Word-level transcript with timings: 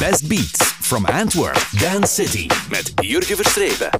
best 0.00 0.28
beats 0.28 0.72
from 0.80 1.04
Antwerp, 1.04 1.66
Dance 1.78 2.14
City 2.14 2.48
met 2.70 2.92
Jurgen 3.00 3.36
Verstrepen. 3.36 3.90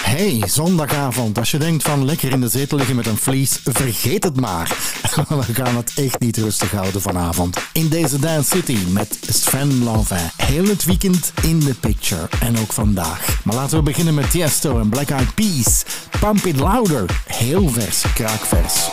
Hey, 0.00 0.42
zondagavond. 0.46 1.38
Als 1.38 1.50
je 1.50 1.58
denkt 1.58 1.82
van 1.82 2.04
lekker 2.04 2.32
in 2.32 2.40
de 2.40 2.48
zetel 2.48 2.76
liggen 2.76 2.96
met 2.96 3.06
een 3.06 3.16
vlies, 3.16 3.60
vergeet 3.64 4.24
het 4.24 4.40
maar. 4.40 4.76
We 5.46 5.54
gaan 5.54 5.76
het 5.76 5.92
echt 5.96 6.20
niet 6.20 6.36
rustig 6.36 6.70
houden 6.70 7.00
vanavond. 7.00 7.58
In 7.72 7.88
deze 7.88 8.18
Dance 8.18 8.50
City 8.56 8.78
met 8.88 9.18
Sven 9.28 9.84
Lanvin. 9.84 10.30
Heel 10.36 10.66
het 10.66 10.84
weekend 10.84 11.32
in 11.42 11.58
the 11.60 11.74
picture. 11.74 12.28
En 12.40 12.58
ook 12.58 12.72
vandaag. 12.72 13.44
Maar 13.44 13.54
laten 13.54 13.78
we 13.78 13.82
beginnen 13.82 14.14
met 14.14 14.30
Tiesto 14.30 14.80
en 14.80 14.88
Black 14.88 15.08
Eyed 15.08 15.34
Peas. 15.34 15.82
Pump 16.20 16.44
It 16.44 16.60
Louder. 16.60 17.22
Heel 17.26 17.68
vers, 17.68 18.04
kraakvers. 18.14 18.88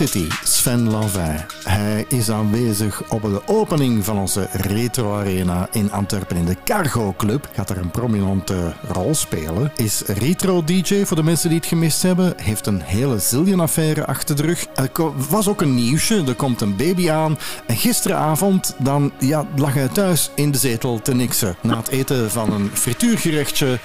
City, 0.00 0.30
Sven 0.44 0.86
Lanvin. 0.86 1.59
Hij 1.70 2.04
is 2.08 2.30
aanwezig 2.30 3.02
op 3.08 3.22
de 3.22 3.42
opening 3.46 4.04
van 4.04 4.18
onze 4.18 4.48
Retro 4.52 5.16
Arena 5.16 5.68
in 5.72 5.92
Antwerpen 5.92 6.36
in 6.36 6.44
de 6.44 6.56
Cargo 6.64 7.14
Club. 7.16 7.48
Gaat 7.52 7.70
er 7.70 7.76
een 7.76 7.90
prominente 7.90 8.72
rol 8.88 9.14
spelen. 9.14 9.72
Is 9.76 10.02
retro-dj 10.06 11.04
voor 11.04 11.16
de 11.16 11.22
mensen 11.22 11.48
die 11.48 11.58
het 11.58 11.66
gemist 11.66 12.02
hebben. 12.02 12.32
Heeft 12.36 12.66
een 12.66 12.80
hele 12.80 13.18
zillion-affaire 13.18 14.06
achter 14.06 14.36
de 14.36 14.42
rug. 14.42 14.66
Er 14.74 14.90
was 15.28 15.48
ook 15.48 15.60
een 15.60 15.74
nieuwsje. 15.74 16.24
Er 16.26 16.34
komt 16.34 16.60
een 16.60 16.76
baby 16.76 17.10
aan. 17.10 17.38
En 17.66 17.76
gisteravond 17.76 18.74
dan, 18.78 19.12
ja, 19.18 19.46
lag 19.56 19.74
hij 19.74 19.88
thuis 19.88 20.30
in 20.34 20.50
de 20.50 20.58
zetel 20.58 21.00
te 21.02 21.14
niksen. 21.14 21.56
Na 21.60 21.76
het 21.76 21.88
eten 21.88 22.30
van 22.30 22.52
een 22.52 22.70
frituurgerechtje. 22.72 23.78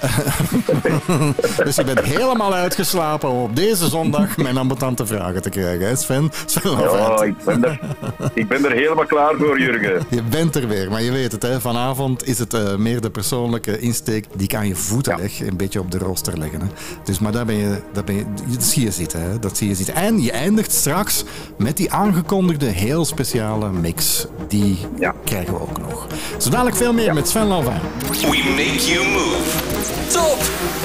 dus 1.64 1.76
je 1.76 1.84
bent 1.84 2.02
helemaal 2.02 2.54
uitgeslapen 2.54 3.30
om 3.30 3.42
op 3.42 3.56
deze 3.56 3.90
zondag 3.90 4.38
mijn 4.38 4.58
ambetante 4.58 5.06
vragen 5.06 5.42
te 5.42 5.50
krijgen. 5.50 5.88
Hè 5.88 5.96
Sven? 5.96 6.32
Sven 6.46 7.62
ben, 7.62 7.75
ik 8.34 8.48
ben 8.48 8.66
er 8.66 8.72
helemaal 8.72 9.06
klaar 9.06 9.36
voor, 9.38 9.60
Jurgen. 9.60 10.06
Je 10.10 10.22
bent 10.24 10.56
er 10.56 10.68
weer, 10.68 10.92
maar 10.92 11.02
je 11.02 11.12
weet 11.12 11.32
het, 11.32 11.42
hè? 11.42 11.62
vanavond 11.62 12.28
is 12.28 12.40
het 12.40 12.54
uh, 12.54 12.76
meer 12.76 13.02
de 13.02 13.10
persoonlijke 13.10 13.80
insteek. 13.80 14.26
Die 14.36 14.48
kan 14.48 14.68
je 14.68 14.76
voeten 14.76 15.18
weg, 15.18 15.42
een 15.42 15.58
beetje 15.58 15.80
op 15.80 15.92
de 15.92 15.98
rooster 15.98 16.38
leggen. 16.38 16.62
Hè? 16.62 16.68
Dus, 17.04 17.20
maar 17.20 17.32
daar 17.32 17.46
ben 17.46 17.56
je, 17.56 17.82
daar 17.94 18.04
ben 18.04 18.16
je, 18.16 18.26
dat 18.48 18.64
zie 18.64 18.84
je 18.84 18.92
zitten. 18.92 19.22
Hè? 19.22 19.40
Dat 19.40 19.58
zie 19.58 19.68
je 19.68 19.76
zitten. 19.76 19.96
En 19.96 20.22
je 20.22 20.32
eindigt 20.32 20.72
straks 20.72 21.24
met 21.58 21.78
die 21.78 21.92
aangekondigde 21.92 22.66
heel 22.66 23.06
speciale 23.06 23.72
mix. 23.72 24.28
Die 24.48 24.78
ja. 25.00 25.16
krijgen 25.24 25.54
we 25.54 25.60
ook 25.60 25.78
nog. 25.78 26.08
Zo 26.38 26.50
dadelijk 26.50 26.76
veel 26.76 26.94
meer 26.94 27.14
met 27.14 27.28
Sven 27.28 27.48
Lanvin. 27.48 27.80
We 28.10 28.54
make 28.56 28.92
you 28.92 29.08
move. 29.08 29.64
Top! 30.08 30.85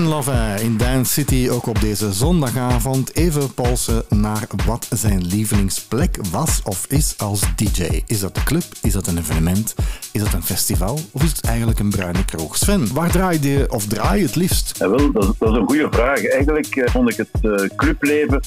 Sven 0.00 0.08
Lavin 0.08 0.64
in 0.64 0.76
Dance 0.76 1.12
City, 1.12 1.48
ook 1.50 1.66
op 1.66 1.80
deze 1.80 2.12
zondagavond. 2.12 3.14
Even 3.14 3.54
polsen 3.54 4.04
naar 4.08 4.46
wat 4.66 4.88
zijn 4.90 5.26
lievelingsplek 5.26 6.16
was 6.30 6.60
of 6.64 6.86
is 6.88 7.14
als 7.18 7.40
DJ. 7.56 8.02
Is 8.06 8.20
dat 8.20 8.36
een 8.36 8.44
club? 8.44 8.62
Is 8.82 8.92
dat 8.92 9.06
een 9.06 9.18
evenement? 9.18 9.74
Is 10.12 10.22
dat 10.22 10.32
een 10.32 10.42
festival? 10.42 10.98
Of 11.12 11.22
is 11.22 11.30
het 11.30 11.44
eigenlijk 11.44 11.78
een 11.78 11.90
bruine 11.90 12.24
kroeg? 12.24 12.56
Sven, 12.56 12.94
waar 12.94 13.10
draai 13.10 13.38
je 13.42 13.66
of 13.70 13.86
draai 13.86 14.20
je 14.20 14.26
het 14.26 14.36
liefst? 14.36 14.78
Ja, 14.78 14.88
wel, 14.90 15.12
dat, 15.12 15.22
is, 15.22 15.30
dat 15.38 15.52
is 15.52 15.56
een 15.56 15.66
goede 15.66 15.88
vraag. 15.90 16.26
Eigenlijk 16.26 16.76
eh, 16.76 16.92
vond 16.92 17.10
ik 17.10 17.16
het 17.16 17.28
eh, 17.42 17.76
clubleven, 17.76 18.40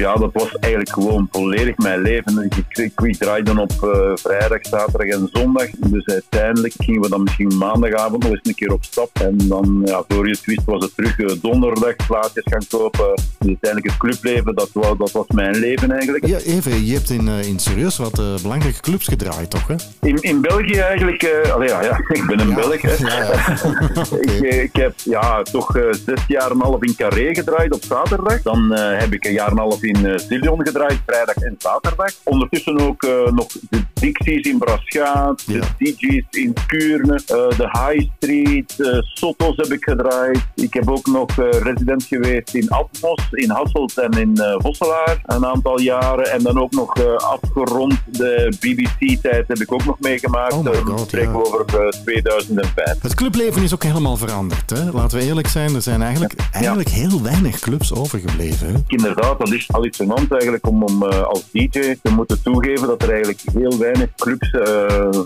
ja, 0.00 0.14
dat 0.14 0.30
was 0.32 0.52
eigenlijk 0.52 0.92
gewoon 0.92 1.28
volledig 1.30 1.76
mijn 1.76 2.00
leven. 2.00 2.44
Ik, 2.44 2.54
ik, 2.78 3.00
ik 3.00 3.16
draaide 3.16 3.60
op 3.60 3.72
eh, 3.82 4.12
vrijdag, 4.14 4.58
zaterdag 4.62 5.06
en 5.06 5.28
zondag. 5.32 5.66
Dus 5.70 6.06
uiteindelijk 6.06 6.74
gingen 6.78 7.00
we 7.00 7.08
dan 7.08 7.22
misschien 7.22 7.56
maandagavond 7.58 8.22
nog 8.22 8.32
eens 8.32 8.40
een 8.42 8.54
keer 8.54 8.72
op 8.72 8.84
stap. 8.84 9.10
En 9.12 9.36
dan, 9.36 9.82
ja, 9.84 10.04
voor 10.08 10.26
je 10.26 10.32
het 10.32 10.44
wist, 10.44 10.64
was 10.64 10.82
het 10.82 10.94
terug 10.94 11.18
eh, 11.18 11.34
donderdag 11.40 11.96
plaatjes 12.06 12.44
gaan 12.44 12.66
kopen. 12.68 13.14
Dus 13.14 13.48
uiteindelijk 13.48 13.86
het 13.86 13.96
clubleven, 13.96 14.54
dat, 14.54 14.70
was, 14.72 14.98
dat 14.98 15.12
was 15.12 15.26
mijn 15.28 15.56
leven 15.56 15.90
eigenlijk. 15.90 16.26
Ja, 16.26 16.38
even, 16.38 16.86
je 16.86 16.94
hebt 16.94 17.10
in, 17.10 17.28
eh, 17.28 17.48
in 17.48 17.58
serieus 17.58 17.96
wat 17.96 18.22
belangrijke 18.42 18.80
clubs 18.80 19.08
gedraaid, 19.08 19.50
toch? 19.50 19.66
Hè? 19.66 19.74
In, 20.00 20.16
in 20.16 20.40
België 20.40 20.78
eigenlijk, 20.78 21.50
allee, 21.52 21.68
ja, 21.68 21.82
ja, 21.82 21.98
ik 22.18 22.26
ben 22.26 22.40
een 22.40 22.48
ja. 22.48 22.54
Belg. 22.54 22.82
Hè. 22.82 22.94
Ja, 22.98 23.28
okay. 24.12 24.18
ik, 24.20 24.54
ik, 24.62 24.76
heb 24.76 24.92
ja, 25.04 25.42
toch 25.42 25.78
zes 26.06 26.20
jaar 26.26 26.50
en 26.50 26.56
een 26.56 26.62
half 26.62 26.82
in 26.82 26.94
Carré 26.96 27.34
gedraaid 27.34 27.74
op 27.74 27.84
zaterdag. 27.84 28.42
Dan 28.42 28.72
heb 28.72 29.12
ik 29.12 29.24
een 29.24 29.32
jaar 29.32 29.46
en 29.46 29.52
een 29.52 29.58
half 29.58 29.81
in 29.82 30.20
Zillion 30.28 30.66
gedraaid, 30.66 31.00
vrijdag 31.06 31.34
en 31.34 31.54
zaterdag. 31.58 32.10
Ondertussen 32.22 32.80
ook 32.80 33.02
nog 33.30 33.46
de 33.70 33.82
Dixies 33.94 34.46
in 34.46 34.58
Braschaat, 34.58 35.46
de 35.46 35.60
DJ's 35.78 36.24
in 36.30 36.54
Kuurne, 36.66 37.20
de 37.26 37.68
High 37.72 38.10
Street, 38.16 38.74
Sotos 39.14 39.56
heb 39.56 39.72
ik 39.72 39.84
gedraaid. 39.84 40.38
Ik 40.54 40.74
heb 40.74 40.90
ook 40.90 41.06
nog 41.06 41.30
resident 41.62 42.04
geweest 42.04 42.54
in 42.54 42.70
Atmos, 42.70 43.26
in 43.30 43.50
Hasselt 43.50 43.98
en 43.98 44.10
in 44.10 44.38
Vosselaar 44.58 45.20
een 45.22 45.46
aantal 45.46 45.80
jaren. 45.80 46.30
En 46.32 46.42
dan 46.42 46.60
ook 46.60 46.72
nog 46.72 47.16
afgerond 47.16 47.94
de 48.06 48.52
BBC-tijd 48.60 49.48
heb 49.48 49.58
ik 49.58 49.72
ook 49.72 49.84
nog 49.84 50.00
meegemaakt. 50.00 50.52
Oh 50.52 50.66
God, 50.66 50.84
we 50.84 50.98
spreken 50.98 51.30
ja. 51.30 51.36
over 51.36 51.90
2005. 52.04 53.02
Het 53.02 53.14
clubleven 53.14 53.62
is 53.62 53.74
ook 53.74 53.82
helemaal 53.82 54.16
veranderd. 54.16 54.70
Hè? 54.70 54.90
Laten 54.92 55.18
we 55.18 55.24
eerlijk 55.24 55.48
zijn, 55.48 55.74
er 55.74 55.82
zijn 55.82 56.02
eigenlijk, 56.02 56.34
eigenlijk 56.52 56.88
heel 56.88 57.22
weinig 57.22 57.58
clubs 57.58 57.94
overgebleven. 57.94 58.66
Hè? 58.66 58.74
Inderdaad, 58.86 59.38
dat 59.38 59.52
is 59.52 59.71
hallucinant 59.72 60.32
eigenlijk 60.32 60.66
om, 60.66 60.82
om 60.82 61.02
als 61.02 61.50
DJ 61.50 61.96
te 62.02 62.10
moeten 62.10 62.42
toegeven 62.42 62.86
dat 62.86 63.02
er 63.02 63.10
eigenlijk 63.10 63.42
heel 63.52 63.78
weinig 63.78 64.14
clubs 64.14 64.50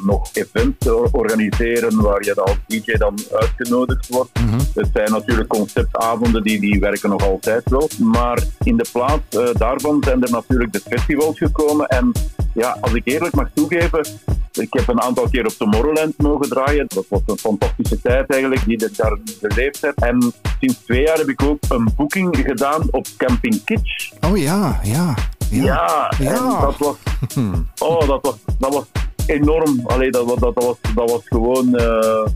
nog 0.05 0.31
events 0.33 0.89
organiseren 1.13 2.03
waar 2.03 2.25
je 2.25 2.35
als 2.35 2.57
DJ 2.67 2.93
dan 2.93 3.19
uitgenodigd 3.33 4.09
wordt. 4.09 4.41
Mm 4.41 4.49
-hmm. 4.49 4.59
Het 4.75 4.89
zijn 4.93 5.11
natuurlijk 5.11 5.49
conceptavonden 5.49 6.43
die, 6.43 6.61
die 6.61 6.81
werken 6.81 7.11
nog 7.11 7.23
altijd 7.23 7.71
wel. 7.71 7.89
Maar 7.99 8.43
in 8.63 8.77
de 8.77 8.87
plaats 8.93 9.37
uh, 9.37 9.49
daarvan 9.53 10.03
zijn 10.05 10.23
er 10.23 10.31
natuurlijk 10.31 10.73
de 10.73 10.81
festivals 10.89 11.39
gekomen. 11.39 11.87
En 11.87 12.13
ja, 12.57 12.77
als 12.81 12.93
ik 12.93 13.03
eerlijk 13.05 13.35
mag 13.35 13.49
toegeven, 13.55 14.07
ik 14.53 14.69
heb 14.71 14.89
een 14.89 15.01
aantal 15.01 15.29
keer 15.31 15.45
op 15.45 15.53
Tomorrowland 15.53 16.15
mogen 16.17 16.49
draaien. 16.49 16.85
Dat 16.89 17.05
was 17.09 17.21
een 17.27 17.39
fantastische 17.39 18.01
tijd 18.01 18.31
eigenlijk, 18.31 18.65
die 18.65 18.87
ik 18.87 18.97
daar 18.97 19.19
beleefd 19.41 19.81
heb. 19.81 19.99
En 19.99 20.33
sinds 20.61 20.77
twee 20.85 21.03
jaar 21.03 21.17
heb 21.17 21.29
ik 21.29 21.43
ook 21.43 21.59
een 21.69 21.89
boeking 21.97 22.37
gedaan 22.37 22.83
op 22.91 23.07
Camping 23.17 23.65
Kitsch. 23.65 24.13
Oh 24.21 24.39
ja, 24.39 24.81
ja. 24.83 25.15
Ja, 25.51 25.65
ja, 25.65 26.13
ja. 26.19 26.35
en 26.35 26.61
dat 26.61 26.77
was... 26.79 26.97
Oh, 27.79 28.09
dat 28.09 28.19
was, 28.23 28.35
dat 28.59 28.75
was 28.75 28.85
enorm. 29.27 29.81
Allee, 29.85 30.11
dat, 30.11 30.29
dat, 30.29 30.39
dat, 30.39 30.55
was, 30.55 30.77
dat 30.95 31.11
was 31.11 31.23
gewoon... 31.25 31.69
Uh, 31.81 32.27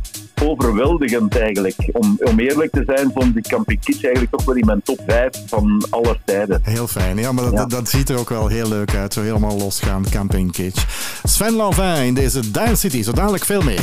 overweldigend 0.50 1.38
eigenlijk. 1.38 1.76
Om, 1.92 2.18
om 2.20 2.38
eerlijk 2.38 2.70
te 2.70 2.82
zijn, 2.86 3.10
vond 3.14 3.36
ik 3.36 3.42
Camping 3.48 3.80
Kitsch 3.80 4.04
eigenlijk 4.04 4.36
toch 4.36 4.44
wel 4.44 4.54
in 4.54 4.66
mijn 4.66 4.82
top 4.82 5.00
5 5.06 5.30
van 5.46 5.84
aller 5.90 6.18
tijden. 6.24 6.60
Heel 6.62 6.86
fijn, 6.86 7.18
ja, 7.18 7.32
maar 7.32 7.44
dat, 7.44 7.52
ja. 7.52 7.66
dat 7.66 7.88
ziet 7.88 8.08
er 8.08 8.18
ook 8.18 8.28
wel 8.28 8.46
heel 8.46 8.68
leuk 8.68 8.94
uit. 8.94 9.12
Zo 9.12 9.22
helemaal 9.22 9.56
losgaan, 9.58 10.04
Camping 10.10 10.52
Kitsch. 10.52 10.84
Sven 11.22 11.52
Lanvin 11.52 12.04
in 12.04 12.14
deze 12.14 12.50
Dance 12.50 12.76
City, 12.76 13.02
zo 13.02 13.12
dadelijk 13.12 13.44
veel 13.44 13.62
meer. 13.62 13.82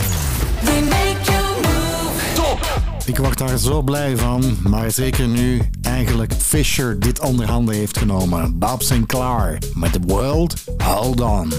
Top! 2.36 2.82
Ik 3.06 3.18
word 3.18 3.38
daar 3.38 3.58
zo 3.58 3.82
blij 3.82 4.18
van, 4.18 4.58
maar 4.64 4.92
zeker 4.92 5.28
nu 5.28 5.62
eigenlijk 5.82 6.34
Fisher 6.34 7.00
dit 7.00 7.20
onder 7.20 7.46
handen 7.46 7.76
heeft 7.76 7.98
genomen. 7.98 8.60
Bob 8.60 8.82
Sinclair 8.82 9.58
met 9.74 9.94
The 9.94 10.00
World 10.06 10.54
Hold 10.78 11.22
On. 11.22 11.54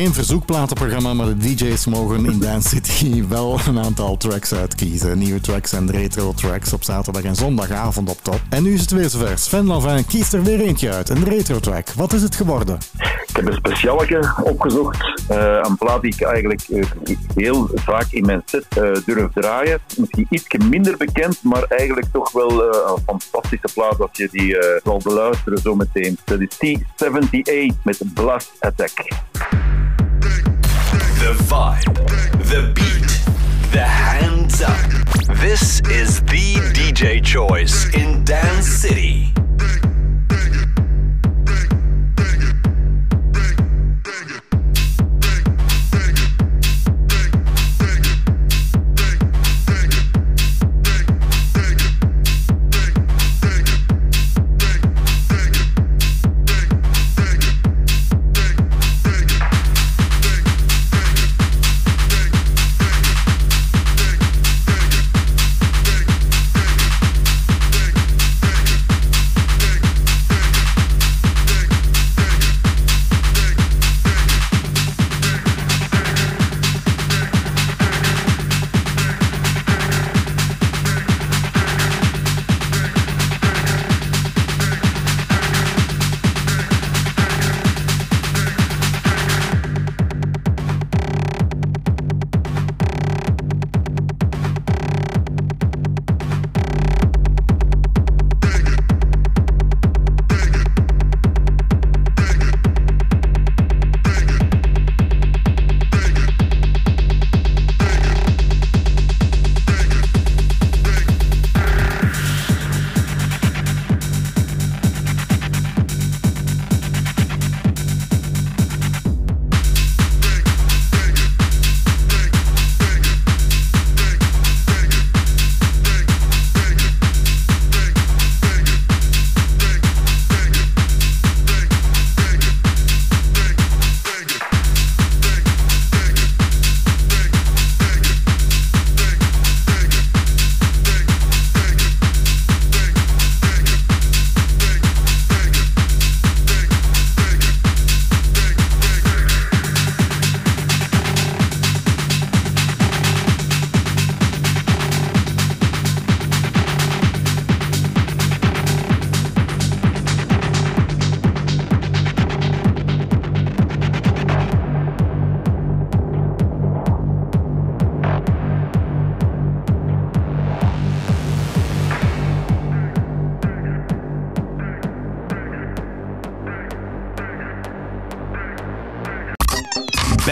Geen 0.00 0.14
verzoekplatenprogramma, 0.14 1.14
maar 1.14 1.26
de 1.26 1.36
DJ's 1.36 1.86
mogen 1.86 2.26
in 2.26 2.38
Dance 2.38 2.68
City 2.68 3.24
wel 3.28 3.58
een 3.66 3.78
aantal 3.78 4.16
tracks 4.16 4.54
uitkiezen. 4.54 5.18
Nieuwe 5.18 5.40
tracks 5.40 5.72
en 5.72 5.90
retro 5.90 6.32
tracks 6.32 6.72
op 6.72 6.84
zaterdag 6.84 7.22
en 7.22 7.34
zondagavond 7.34 8.10
op 8.10 8.18
top. 8.22 8.40
En 8.48 8.62
nu 8.62 8.74
is 8.74 8.80
het 8.80 8.90
weer 8.90 9.08
zover. 9.08 9.38
Sven 9.38 9.66
Lavin 9.66 10.06
kiest 10.06 10.32
er 10.32 10.42
weer 10.42 10.60
eentje 10.60 10.90
uit, 10.90 11.08
een 11.08 11.24
retro 11.24 11.60
track. 11.60 11.90
Wat 11.90 12.12
is 12.12 12.22
het 12.22 12.34
geworden? 12.34 12.78
Ik 13.26 13.36
heb 13.36 13.46
een 13.46 13.52
specialeke 13.52 14.34
opgezocht. 14.42 15.22
Uh, 15.30 15.58
een 15.62 15.76
plaat 15.76 16.02
die 16.02 16.14
ik 16.14 16.22
eigenlijk 16.22 16.68
uh, 16.68 16.84
heel 17.34 17.70
vaak 17.74 18.06
in 18.10 18.26
mijn 18.26 18.42
set 18.44 18.66
uh, 18.78 18.92
durf 19.06 19.32
draaien. 19.34 19.78
Misschien 19.96 20.26
iets 20.30 20.46
minder 20.68 20.96
bekend, 20.96 21.42
maar 21.42 21.62
eigenlijk 21.62 22.06
toch 22.12 22.32
wel 22.32 22.62
een 22.62 23.02
fantastische 23.06 23.68
plaat 23.74 24.00
als 24.00 24.10
je 24.12 24.28
die 24.30 24.56
zal 24.84 25.00
beluisteren 25.04 25.58
zometeen. 25.58 26.18
Dat 26.24 26.40
is 26.40 26.48
T78 26.48 27.82
met 27.82 28.02
Blast 28.14 28.52
Attack. 28.60 28.92
The 31.24 31.30
vibe, 31.30 31.94
the 32.50 32.70
beat, 32.74 33.72
the 33.72 33.82
hands 33.82 34.60
up. 34.60 35.38
This 35.38 35.80
is 35.88 36.20
the 36.20 36.56
DJ 36.74 37.24
choice 37.24 37.86
in 37.94 38.26
Dance 38.26 38.66
City. 38.66 39.32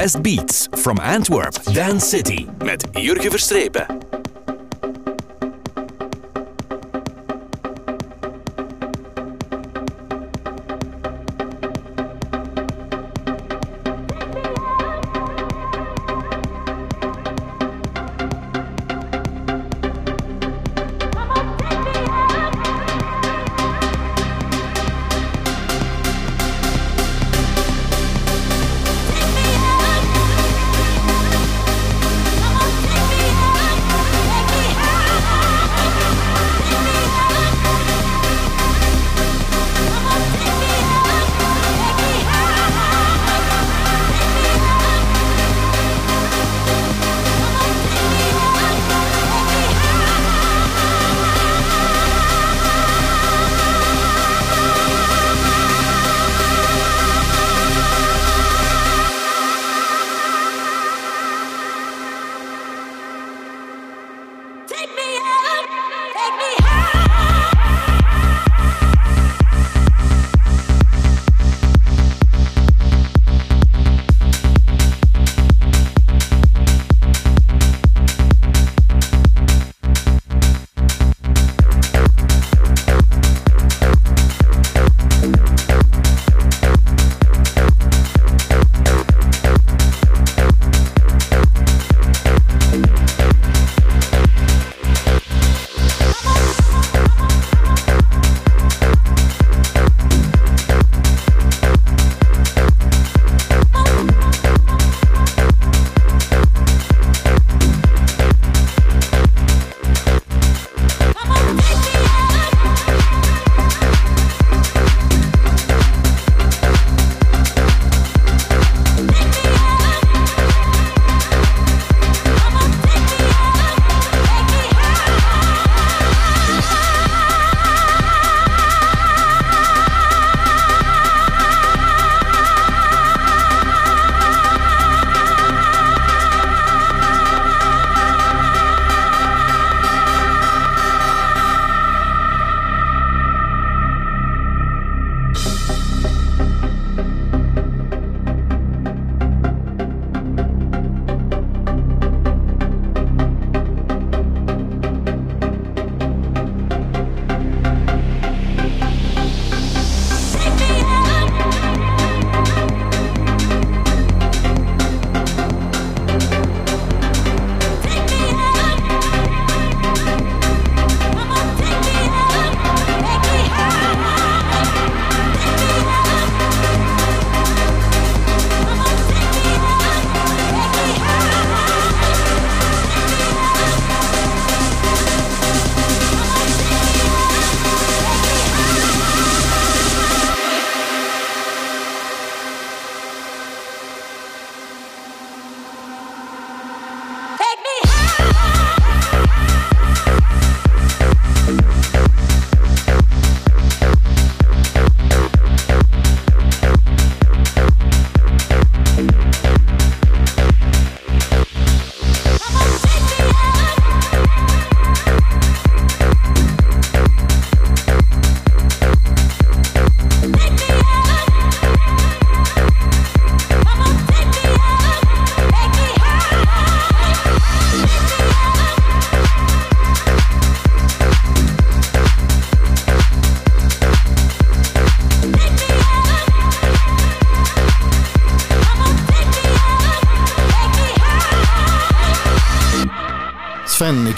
Best 0.02 0.20
Beats 0.20 0.68
from 0.82 0.98
Antwerp, 0.98 1.62
Dance 1.74 2.08
City 2.08 2.46
met 2.58 2.84
Jurgen 2.92 3.30
Verstrepen. 3.30 4.01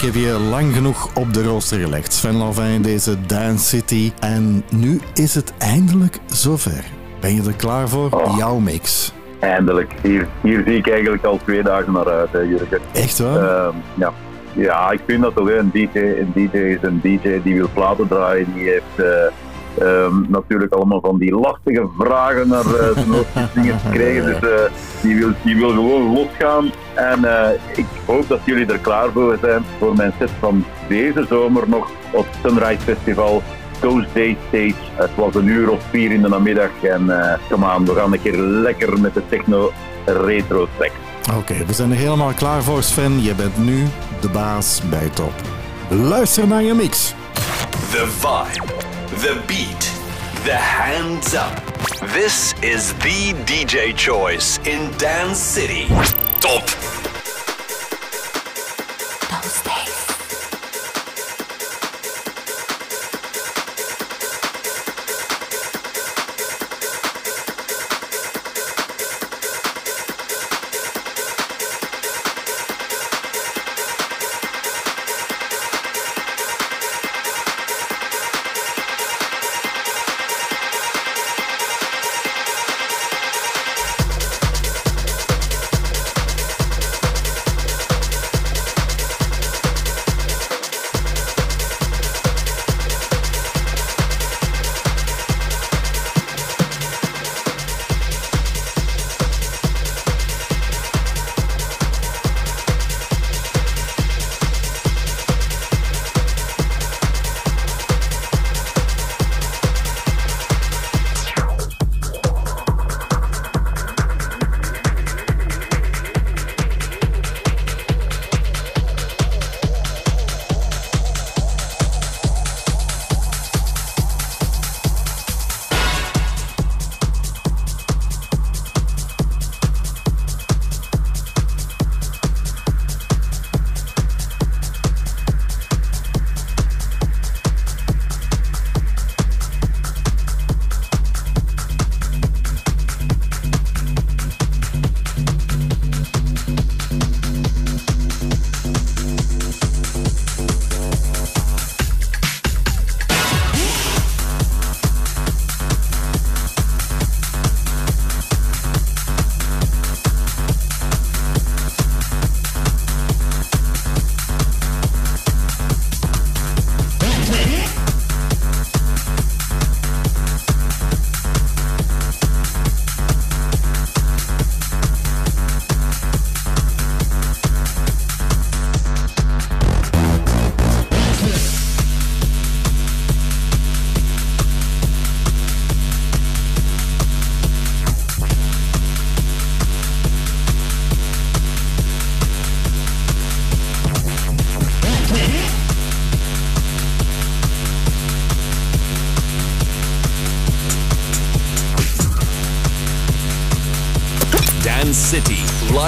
Heb 0.05 0.13
je 0.13 0.39
lang 0.49 0.73
genoeg 0.73 1.15
op 1.15 1.33
de 1.33 1.43
rooster 1.43 1.79
gelegd. 1.79 2.13
Sven 2.13 2.35
Lavin 2.35 2.65
in 2.65 2.81
deze 2.81 3.25
Dance 3.25 3.65
City. 3.65 4.11
En 4.19 4.63
nu 4.71 4.99
is 5.13 5.35
het 5.35 5.53
eindelijk 5.57 6.19
zover. 6.25 6.83
Ben 7.19 7.35
je 7.35 7.41
er 7.47 7.55
klaar 7.55 7.89
voor? 7.89 8.09
Oh. 8.11 8.37
Jouw 8.37 8.59
mix. 8.59 9.13
Eindelijk. 9.39 9.93
Hier, 10.01 10.27
hier 10.41 10.63
zie 10.65 10.77
ik 10.77 10.89
eigenlijk 10.89 11.23
al 11.23 11.39
twee 11.43 11.63
dagen 11.63 11.93
naar 11.93 12.09
uit, 12.09 12.31
hè, 12.31 12.39
Jurgen. 12.39 12.79
Echt 12.93 13.19
waar? 13.19 13.41
Uh, 13.41 13.75
ja. 13.93 14.13
ja, 14.53 14.91
ik 14.91 15.01
vind 15.07 15.21
dat 15.21 15.35
toch. 15.35 15.49
Een 15.49 15.71
DJ, 15.71 15.97
een 15.97 16.31
DJ 16.33 16.57
is 16.57 16.81
een 16.81 16.99
DJ 17.01 17.41
die 17.43 17.55
wil 17.55 17.69
platen 17.73 18.07
draaien. 18.07 18.53
Die 18.53 18.69
heeft... 18.69 18.99
Uh, 18.99 19.05
Um, 19.85 20.25
natuurlijk 20.29 20.73
allemaal 20.73 20.99
van 20.99 21.17
die 21.17 21.35
lastige 21.35 21.87
vragen 21.97 22.47
naar 22.47 22.65
uh, 22.65 22.73
zijn 23.33 23.49
dingen 23.53 23.79
gekregen. 23.79 24.25
Dus 24.25 24.49
uh, 24.49 24.59
die, 25.01 25.15
wil, 25.15 25.31
die 25.43 25.55
wil 25.55 25.69
gewoon 25.69 26.13
losgaan. 26.13 26.71
En 26.93 27.19
uh, 27.19 27.49
ik 27.75 27.85
hoop 28.05 28.27
dat 28.27 28.39
jullie 28.45 28.65
er 28.65 28.79
klaar 28.79 29.09
voor 29.11 29.37
zijn 29.41 29.63
voor 29.79 29.95
mijn 29.95 30.13
set 30.19 30.31
van 30.39 30.65
deze 30.87 31.25
zomer 31.29 31.63
nog 31.67 31.91
op 32.11 32.27
Sunrise 32.43 32.81
Festival. 32.81 33.41
Those 33.79 34.05
Day 34.13 34.37
Stage. 34.47 34.75
Het 34.93 35.15
was 35.15 35.35
een 35.35 35.47
uur 35.47 35.69
of 35.69 35.83
vier 35.89 36.11
in 36.11 36.21
de 36.21 36.29
namiddag. 36.29 36.83
En 36.83 37.39
kom 37.49 37.63
aan, 37.63 37.85
we 37.85 37.93
gaan 37.93 38.13
een 38.13 38.21
keer 38.21 38.37
lekker 38.37 38.99
met 38.99 39.13
de 39.13 39.21
techno 39.29 39.71
retro 40.05 40.67
track. 40.77 40.91
Oké, 41.37 41.65
we 41.65 41.73
zijn 41.73 41.91
er 41.91 41.97
helemaal 41.97 42.33
klaar 42.33 42.63
voor 42.63 42.83
Sven. 42.83 43.21
Je 43.21 43.35
bent 43.35 43.57
nu 43.57 43.85
de 44.21 44.29
baas 44.29 44.81
bij 44.89 45.09
Top. 45.13 45.33
Luister 45.89 46.47
naar 46.47 46.63
je 46.63 46.73
mix. 46.73 47.13
The 47.91 48.07
vibe. 48.07 48.64
The 49.25 49.43
beat, 49.47 49.79
the 50.45 50.55
hands 50.55 51.33
up. 51.33 51.59
This 52.13 52.53
is 52.61 52.93
the 52.99 53.33
DJ 53.47 53.97
choice 53.97 54.59
in 54.67 54.95
Dance 54.99 55.39
City. 55.39 55.87
Top. 56.39 57.04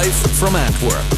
From 0.05 0.55
Antwerp. 0.55 1.16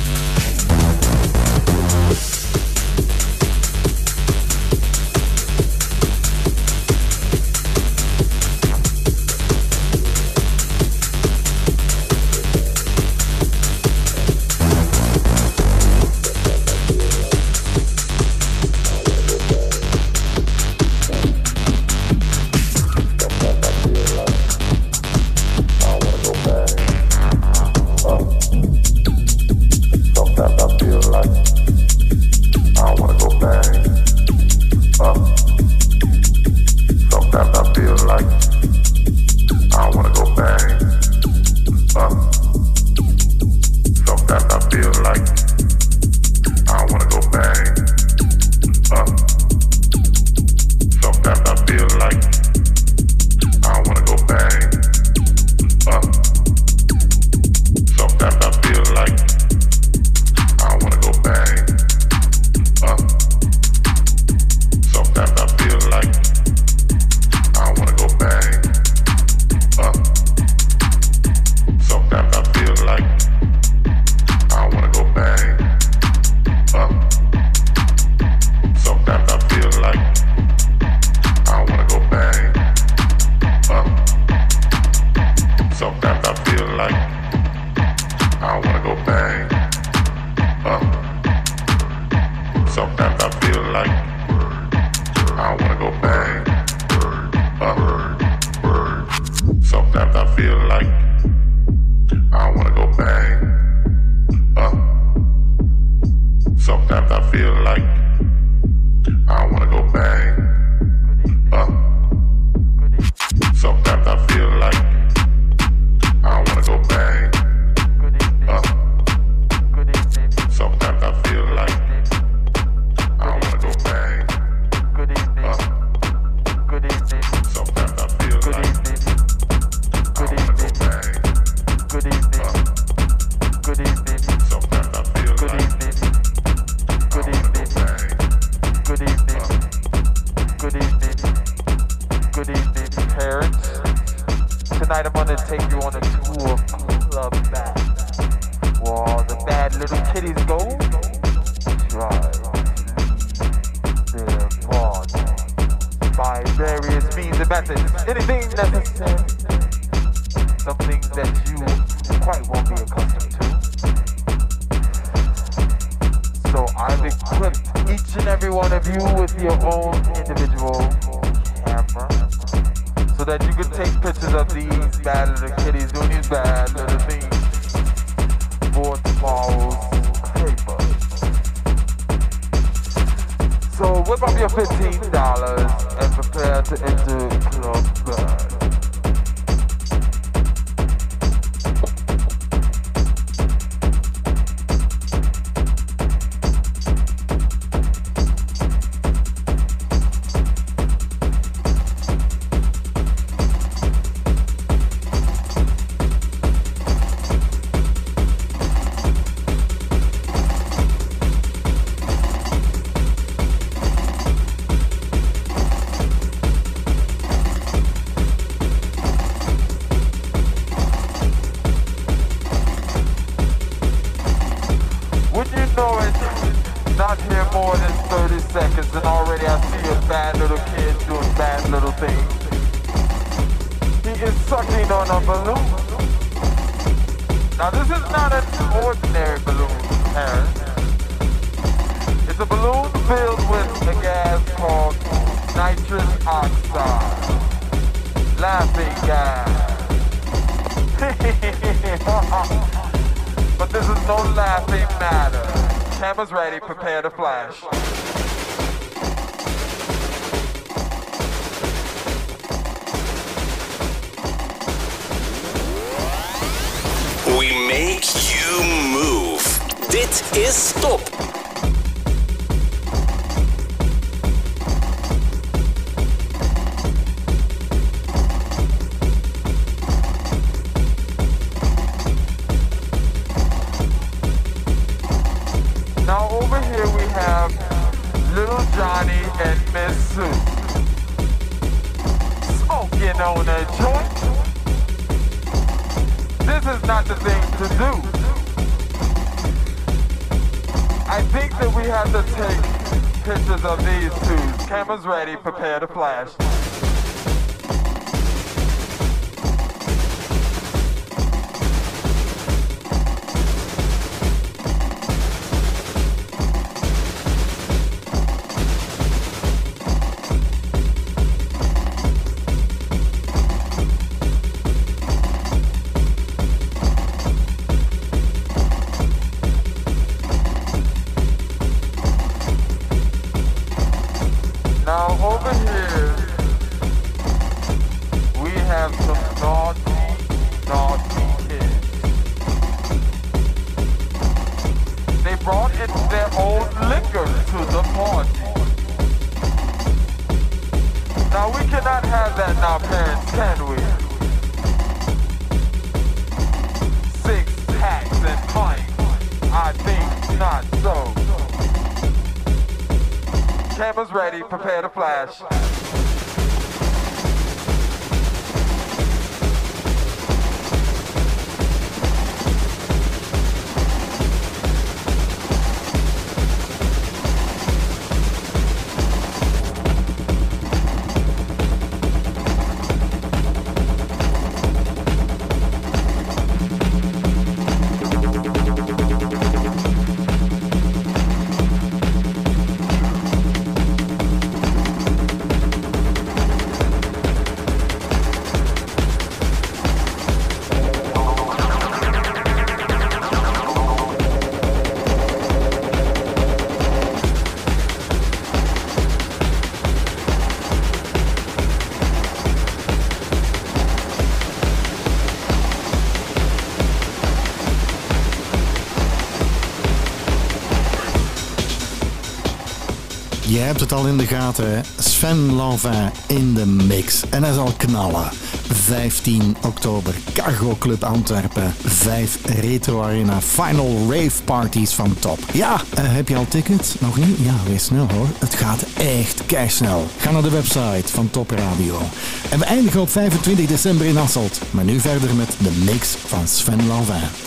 Hebt 423.70 423.82
het 423.82 423.94
al 423.94 424.08
in 424.08 424.18
de 424.18 424.28
gaten, 424.28 424.84
Sven 425.00 425.54
Lanvin 425.54 426.12
in 426.28 426.54
de 426.54 426.66
mix. 426.66 427.24
En 427.30 427.44
hij 427.44 427.54
zal 427.54 427.74
knallen. 427.78 428.30
15 428.72 429.58
oktober, 429.66 430.16
Cargo 430.34 430.76
Club 430.80 431.04
Antwerpen. 431.04 431.74
5 431.86 432.38
Retro 432.46 433.02
Arena 433.02 433.42
Final 433.42 433.98
Rave 434.10 434.44
Parties 434.44 434.94
van 434.94 435.16
top. 435.20 435.40
Ja, 435.52 435.74
uh, 435.74 435.80
heb 435.94 436.28
je 436.28 436.36
al 436.36 436.48
tickets? 436.48 436.96
Nog 437.00 437.18
niet? 437.18 437.38
Ja, 437.42 437.54
wees 437.68 437.84
snel 437.84 438.08
hoor. 438.14 438.28
Het 438.40 438.56
gaat 438.56 438.84
echt 438.98 439.44
snel. 439.68 440.08
Ga 440.18 440.32
naar 440.32 440.42
de 440.42 440.50
website 440.50 441.08
van 441.08 441.30
Top 441.30 441.52
Radio. 441.52 442.02
En 442.50 442.60
we 442.60 442.66
eindigen 442.66 443.02
op 443.02 443.10
25 443.10 443.66
december 443.66 444.06
in 444.06 444.18
Asselt. 444.18 444.62
Maar 444.72 444.86
nu 444.86 445.00
verder 445.00 445.36
met 445.36 445.56
de 445.58 445.84
mix 445.86 446.16
van 446.28 446.48
Sven 446.48 446.88
Lanvin. 446.88 447.39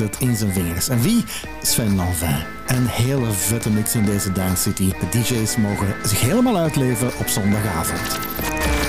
Het 0.00 0.16
in 0.18 0.36
zijn 0.36 0.52
vingers. 0.52 0.88
En 0.88 1.00
wie? 1.00 1.24
Sven 1.62 1.96
Lanvin. 1.96 2.36
Een 2.66 2.86
hele 2.86 3.32
vette 3.32 3.70
mix 3.70 3.94
in 3.94 4.04
deze 4.04 4.32
Dance 4.32 4.62
City. 4.62 4.92
De 5.00 5.18
DJ's 5.18 5.56
mogen 5.56 5.94
zich 6.02 6.20
helemaal 6.20 6.56
uitleven 6.56 7.10
op 7.18 7.28
zondagavond. 7.28 8.18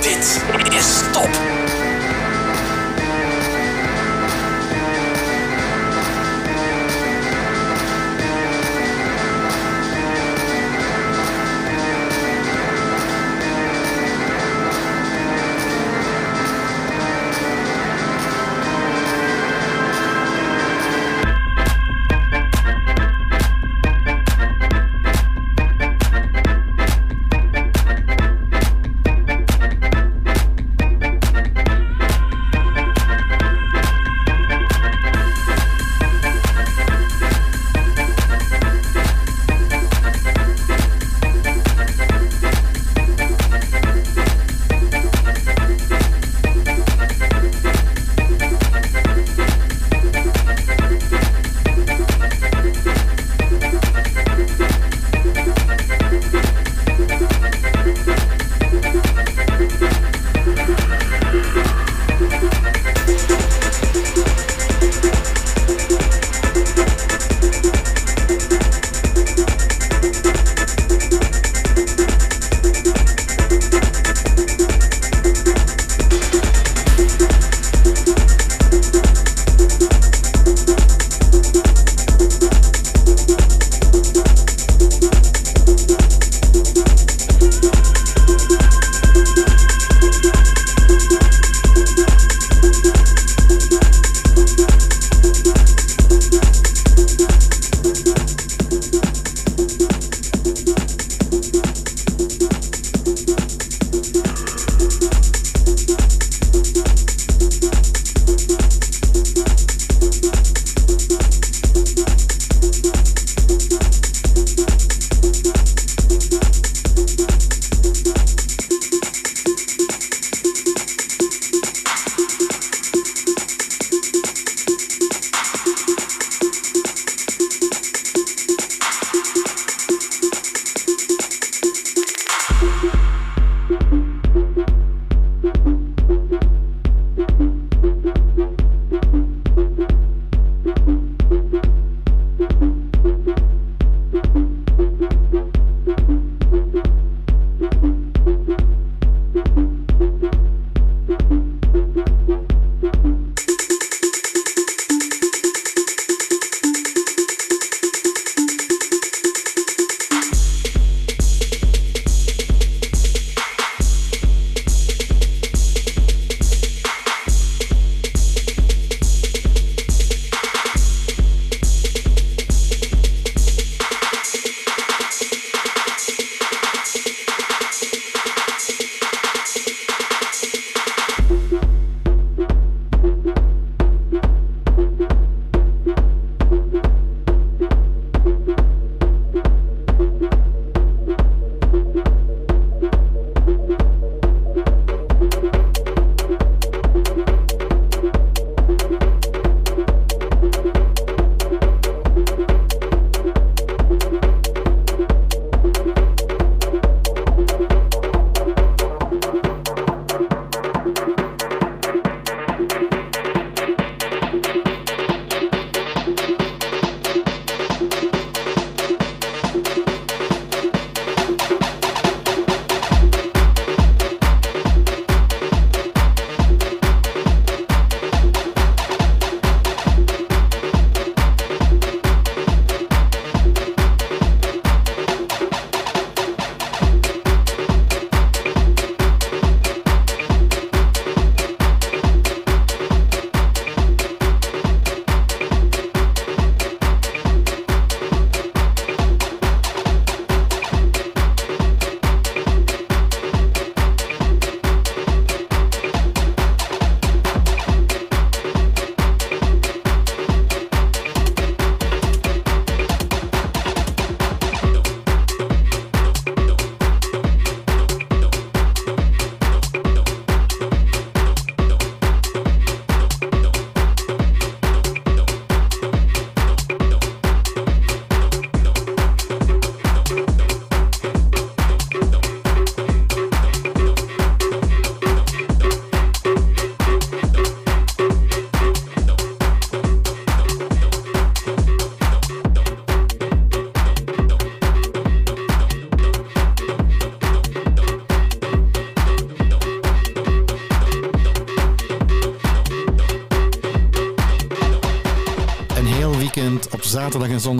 Dit 0.02 0.42
is 0.74 1.02
top. 1.12 1.61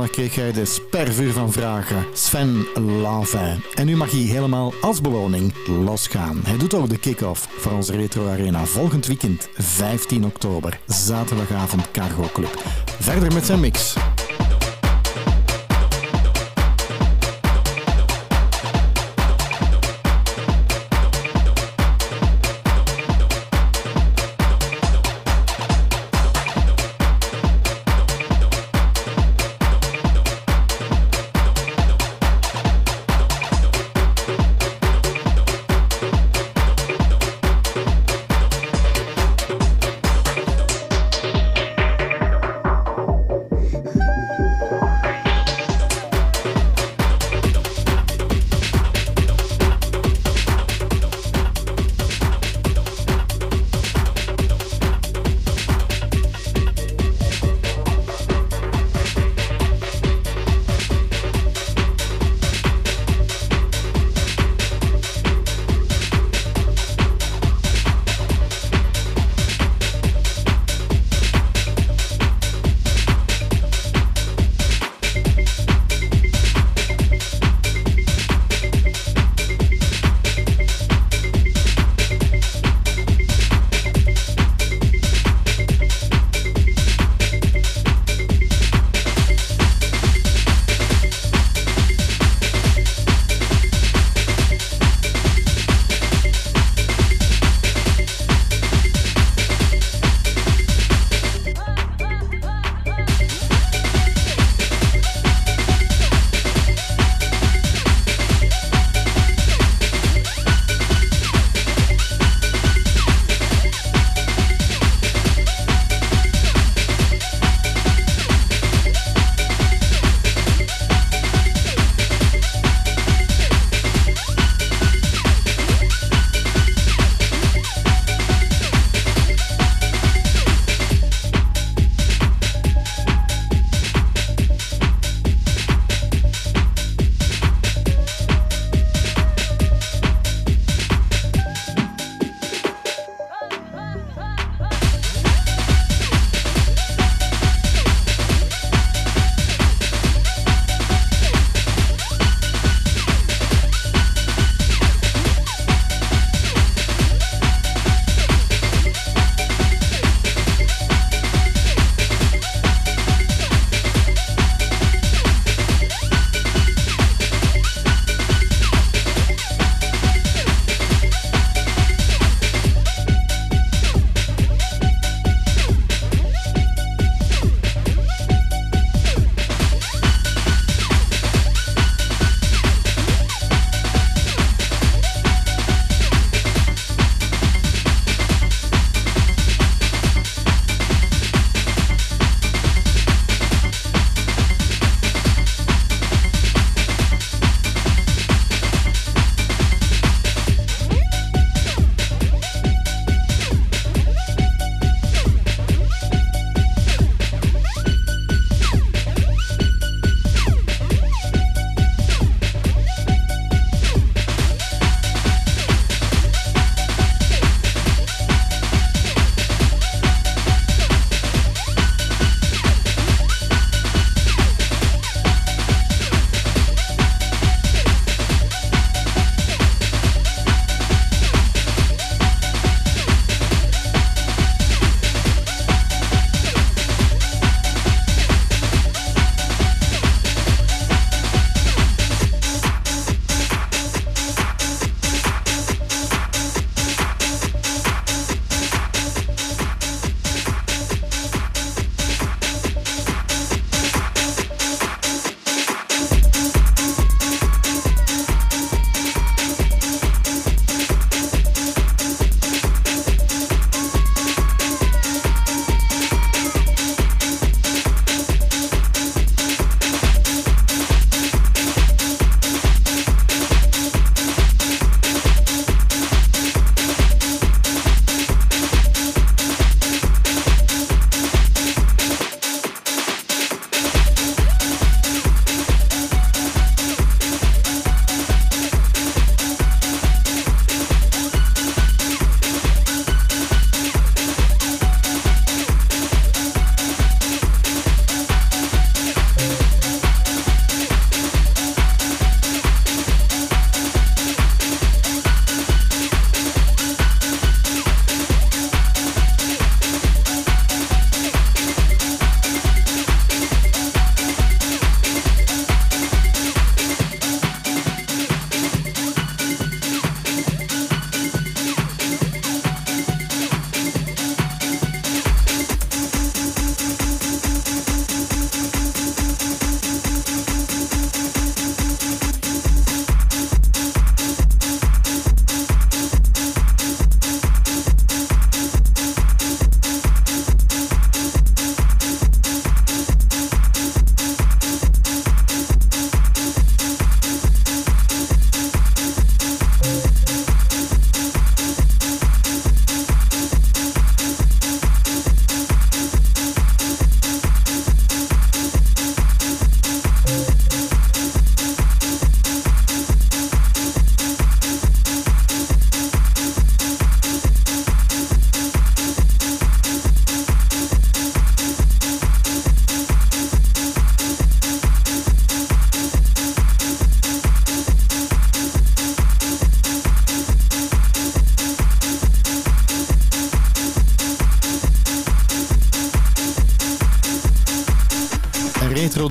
Zondag 0.02 0.30
kreeg 0.32 0.36
hij 0.36 0.52
de 0.52 0.66
spervuur 0.66 1.32
van 1.32 1.52
vragen. 1.52 2.06
Sven 2.14 2.68
Lavin. 3.02 3.64
En 3.74 3.86
nu 3.86 3.96
mag 3.96 4.12
hij 4.12 4.20
helemaal 4.20 4.74
als 4.82 5.02
beloning 5.02 5.54
losgaan. 5.68 6.42
Hij 6.44 6.58
doet 6.58 6.74
ook 6.74 6.90
de 6.90 6.98
kick-off 6.98 7.48
voor 7.58 7.72
onze 7.72 7.96
Retro 7.96 8.28
Arena 8.28 8.66
volgend 8.66 9.06
weekend, 9.06 9.50
15 9.54 10.26
oktober. 10.26 10.80
Zaterdagavond 10.88 11.92
Cargo 11.92 12.30
Club. 12.34 12.64
Verder 13.00 13.34
met 13.34 13.46
zijn 13.46 13.60
mix. 13.60 13.96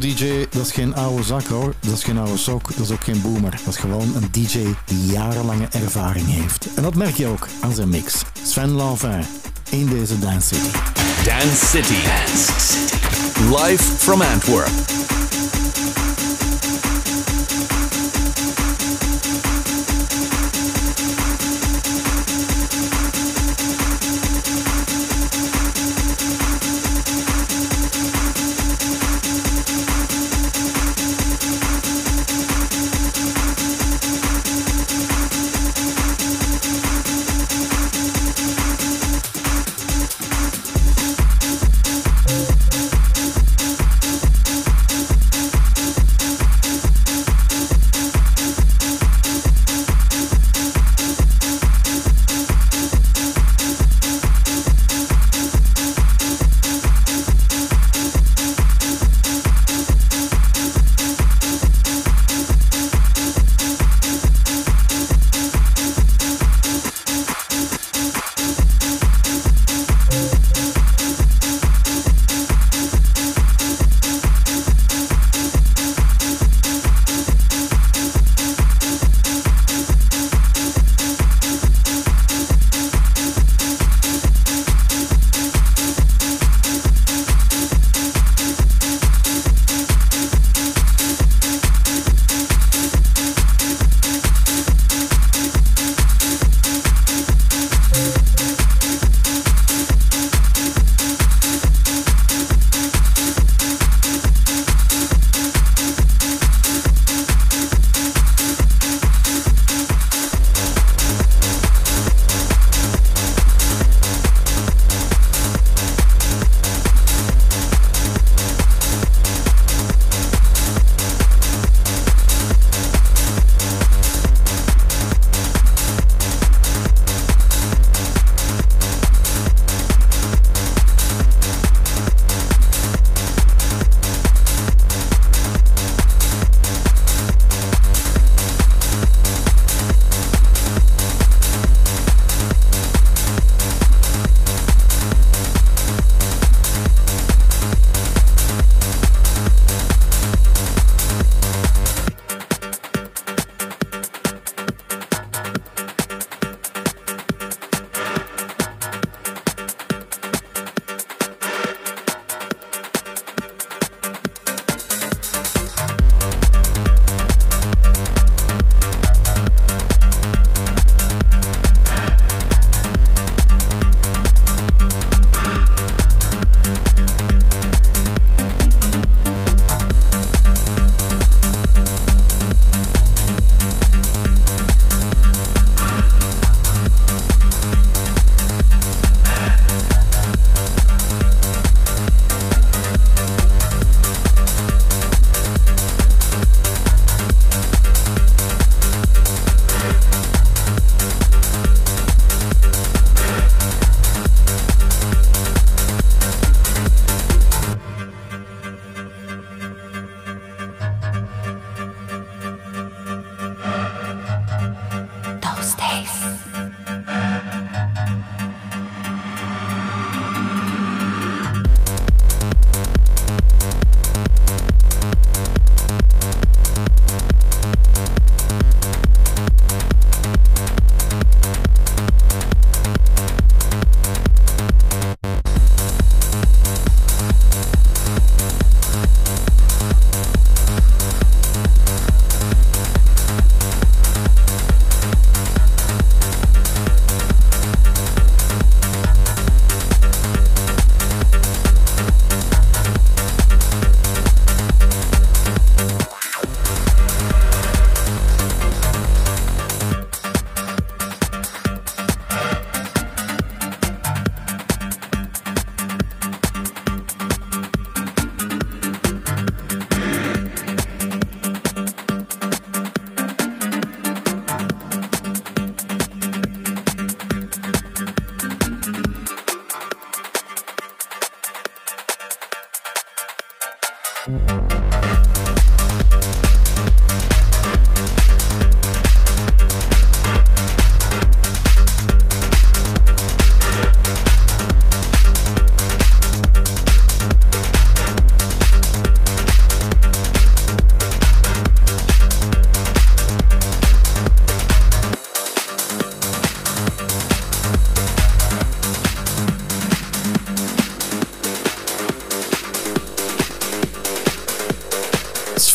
Retro-dj, 0.01 0.47
dat 0.51 0.67
is 0.67 0.73
geen 0.73 0.95
oude 0.95 1.23
zak 1.23 1.47
hoor. 1.47 1.75
Dat 1.81 1.97
is 1.97 2.05
geen 2.05 2.19
oude 2.19 2.37
sok, 2.37 2.77
dat 2.77 2.87
is 2.87 2.91
ook 2.91 3.05
geen 3.05 3.23
boomer. 3.23 3.51
Dat 3.51 3.75
is 3.75 3.77
gewoon 3.77 4.15
een 4.15 4.29
dj 4.31 4.75
die 4.85 5.07
jarenlange 5.07 5.69
ervaring 5.71 6.27
heeft. 6.27 6.69
En 6.75 6.83
dat 6.83 6.95
merk 6.95 7.17
je 7.17 7.27
ook 7.27 7.49
aan 7.61 7.75
zijn 7.75 7.89
mix. 7.89 8.23
Sven 8.43 8.71
Lanvin 8.71 9.25
in 9.71 9.87
deze 9.87 10.19
Dance 10.19 10.55
City. 10.55 10.77
Dance 11.25 11.67
City. 11.67 11.95
Dance. 12.05 12.53
Live 13.57 13.83
from 13.83 14.23
Antwerp. 14.23 15.00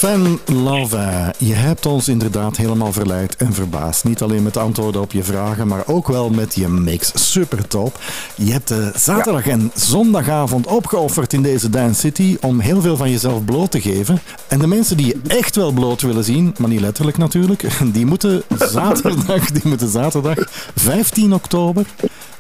Sven 0.05 0.39
Lava, 0.63 1.33
je 1.37 1.53
hebt 1.53 1.85
ons 1.85 2.07
inderdaad 2.07 2.57
helemaal 2.57 2.91
verleid 2.91 3.35
en 3.35 3.53
verbaasd. 3.53 4.03
Niet 4.03 4.21
alleen 4.21 4.43
met 4.43 4.53
de 4.53 4.59
antwoorden 4.59 5.01
op 5.01 5.11
je 5.11 5.23
vragen, 5.23 5.67
maar 5.67 5.83
ook 5.87 6.07
wel 6.07 6.29
met 6.29 6.55
je 6.55 6.67
mix. 6.67 7.31
Super 7.31 7.67
top. 7.67 7.99
Je 8.35 8.51
hebt 8.51 8.67
de 8.67 8.91
zaterdag 8.95 9.47
en 9.47 9.71
zondagavond 9.75 10.67
opgeofferd 10.67 11.33
in 11.33 11.41
deze 11.41 11.69
Dance 11.69 11.99
City 11.99 12.37
om 12.41 12.59
heel 12.59 12.81
veel 12.81 12.97
van 12.97 13.11
jezelf 13.11 13.45
bloot 13.45 13.71
te 13.71 13.81
geven. 13.81 14.19
En 14.47 14.59
de 14.59 14.67
mensen 14.67 14.97
die 14.97 15.05
je 15.05 15.19
echt 15.27 15.55
wel 15.55 15.71
bloot 15.71 16.01
willen 16.01 16.23
zien, 16.23 16.55
maar 16.57 16.69
niet 16.69 16.81
letterlijk 16.81 17.17
natuurlijk, 17.17 17.67
die 17.93 18.05
moeten 18.05 18.43
zaterdag, 18.57 19.51
die 19.51 19.67
moeten 19.67 19.89
zaterdag 19.89 20.37
15 20.75 21.33
oktober 21.33 21.85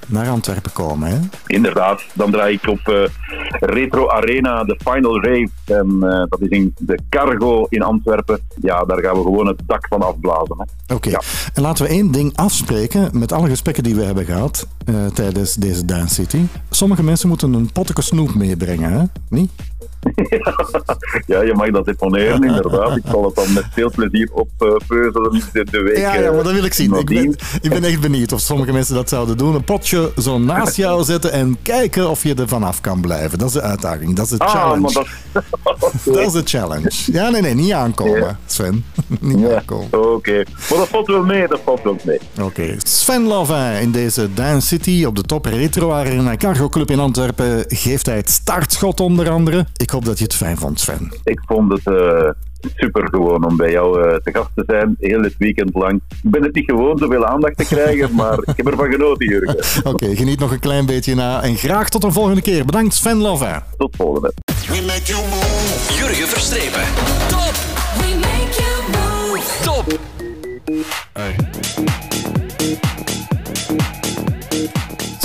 naar 0.07 0.29
Antwerpen 0.29 0.71
komen. 0.73 1.09
Hè? 1.09 1.19
Inderdaad, 1.45 2.03
dan 2.13 2.31
draai 2.31 2.53
ik 2.53 2.67
op 2.67 2.89
uh, 2.89 3.03
Retro 3.59 4.09
Arena, 4.09 4.63
de 4.63 4.79
Final 4.83 5.21
Rave. 5.21 5.49
En 5.65 5.87
uh, 5.99 6.09
dat 6.09 6.41
is 6.41 6.47
in 6.47 6.73
de 6.77 6.99
Cargo 7.09 7.65
in 7.69 7.81
Antwerpen. 7.81 8.39
Ja, 8.61 8.83
daar 8.83 8.99
gaan 8.99 9.15
we 9.15 9.21
gewoon 9.21 9.47
het 9.47 9.61
dak 9.65 9.87
van 9.87 10.01
afblazen. 10.01 10.67
Oké, 10.93 11.09
ja. 11.09 11.21
en 11.53 11.61
laten 11.61 11.85
we 11.85 11.91
één 11.91 12.11
ding 12.11 12.35
afspreken 12.35 13.09
met 13.13 13.31
alle 13.31 13.49
gesprekken 13.49 13.83
die 13.83 13.95
we 13.95 14.03
hebben 14.03 14.25
gehad 14.25 14.67
uh, 14.89 15.05
tijdens 15.05 15.55
deze 15.55 15.85
Dance 15.85 16.13
City. 16.13 16.41
Sommige 16.69 17.03
mensen 17.03 17.29
moeten 17.29 17.53
een 17.53 17.71
potje 17.71 18.01
snoep 18.01 18.33
meebrengen, 18.33 18.91
hè? 18.91 19.03
Niet? 19.29 19.51
ja, 21.25 21.41
je 21.41 21.53
mag 21.55 21.69
dat 21.69 21.85
deponeren, 21.85 22.43
inderdaad. 22.43 22.97
Ik 22.97 23.03
zal 23.11 23.25
het 23.25 23.35
dan 23.35 23.53
met 23.53 23.65
veel 23.71 23.91
plezier 23.91 24.29
oppeuzelen 24.31 25.35
uh, 25.35 25.41
de, 25.51 25.63
de 25.63 25.81
week. 25.81 25.97
Ja, 25.97 26.15
ja, 26.15 26.31
maar 26.31 26.43
dat 26.43 26.53
wil 26.53 26.63
ik 26.63 26.73
zien. 26.73 26.93
Ik 26.93 27.05
ben, 27.05 27.35
ik 27.61 27.69
ben, 27.69 27.83
echt 27.83 28.01
benieuwd 28.01 28.31
of 28.31 28.39
sommige 28.39 28.71
mensen 28.71 28.95
dat 28.95 29.09
zouden 29.09 29.37
doen. 29.37 29.55
Een 29.55 29.63
potje 29.63 30.11
zo 30.17 30.39
naast 30.39 30.75
jou 30.75 31.03
zetten 31.03 31.31
en 31.31 31.57
kijken 31.61 32.09
of 32.09 32.23
je 32.23 32.35
er 32.35 32.47
vanaf 32.47 32.81
kan 32.81 33.01
blijven. 33.01 33.39
Dat 33.39 33.47
is 33.47 33.53
de 33.53 33.61
uitdaging. 33.61 34.15
Dat 34.15 34.25
is 34.25 34.31
de 34.31 34.37
ah, 34.37 34.51
challenge. 34.51 35.05
Dat... 35.31 35.43
dat... 36.05 36.17
is 36.17 36.31
de 36.31 36.41
challenge. 36.43 36.91
Ja, 37.05 37.29
nee, 37.29 37.41
nee, 37.41 37.53
niet 37.53 37.71
aankomen, 37.71 38.19
ja. 38.19 38.39
Sven. 38.45 38.85
niet 39.19 39.39
ja. 39.39 39.55
aankomen. 39.55 39.87
Oké. 39.87 39.97
Okay. 39.97 40.45
Maar 40.69 40.77
dat 40.77 40.87
valt 40.87 41.07
wel 41.07 41.23
mee, 41.23 41.47
dat 41.47 41.59
valt 41.63 41.83
wel 41.83 41.97
mee. 42.03 42.19
Oké. 42.33 42.43
Okay. 42.43 42.77
Sven 42.83 43.27
Lavin 43.27 43.81
in 43.81 43.91
deze 43.91 44.33
Dance 44.33 44.67
City 44.67 45.05
op 45.05 45.15
de 45.15 45.21
top 45.21 45.45
Retro 45.45 45.91
Arena 45.91 46.35
Cargo 46.35 46.69
Club 46.69 46.91
in 46.91 46.99
Antwerpen 46.99 47.65
geeft 47.67 48.05
hij 48.05 48.15
het 48.15 48.29
startschot 48.29 48.99
onder 48.99 49.29
andere. 49.29 49.65
Ik 49.77 49.89
hoop 49.89 50.05
dat 50.05 50.17
je 50.17 50.23
het 50.23 50.35
fijn 50.35 50.57
vond, 50.57 50.79
Sven. 50.79 51.11
Ik 51.23 51.41
vond 51.45 51.71
het 51.71 51.85
uh, 51.85 52.29
super 52.75 53.07
gewoon 53.09 53.45
om 53.45 53.57
bij 53.57 53.71
jou 53.71 54.07
uh, 54.07 54.15
te 54.15 54.31
gast 54.31 54.49
te 54.55 54.63
zijn, 54.67 54.95
heel 54.99 55.21
het 55.21 55.35
weekend 55.37 55.73
lang. 55.73 56.01
Ik 56.23 56.31
ben 56.31 56.43
het 56.43 56.55
niet 56.55 56.65
gewoon 56.65 56.97
zoveel 56.97 57.25
aandacht 57.25 57.57
te 57.57 57.65
krijgen, 57.65 58.15
maar 58.21 58.39
ik 58.39 58.57
heb 58.57 58.67
ervan 58.67 58.91
genoten, 58.91 59.27
Jurgen. 59.27 59.55
Oké, 59.89 59.89
okay, 59.89 60.15
geniet 60.15 60.39
nog 60.39 60.51
een 60.51 60.59
klein 60.59 60.85
beetje 60.85 61.15
na 61.15 61.43
en 61.43 61.55
graag 61.55 61.89
tot 61.89 62.03
een 62.03 62.13
volgende 62.13 62.41
keer. 62.41 62.65
Bedankt, 62.65 62.93
Sven 62.93 63.17
Lovin. 63.17 63.59
Tot 63.77 63.95
volgende. 63.95 64.33
Jurgen 65.97 66.27
Verstrepen. 66.27 66.83
Top! 67.27 67.53
We 67.97 68.15
make 68.15 68.61
you 68.61 68.73
move. 68.91 69.63
Top! 69.63 69.99
Hey. 71.13 72.04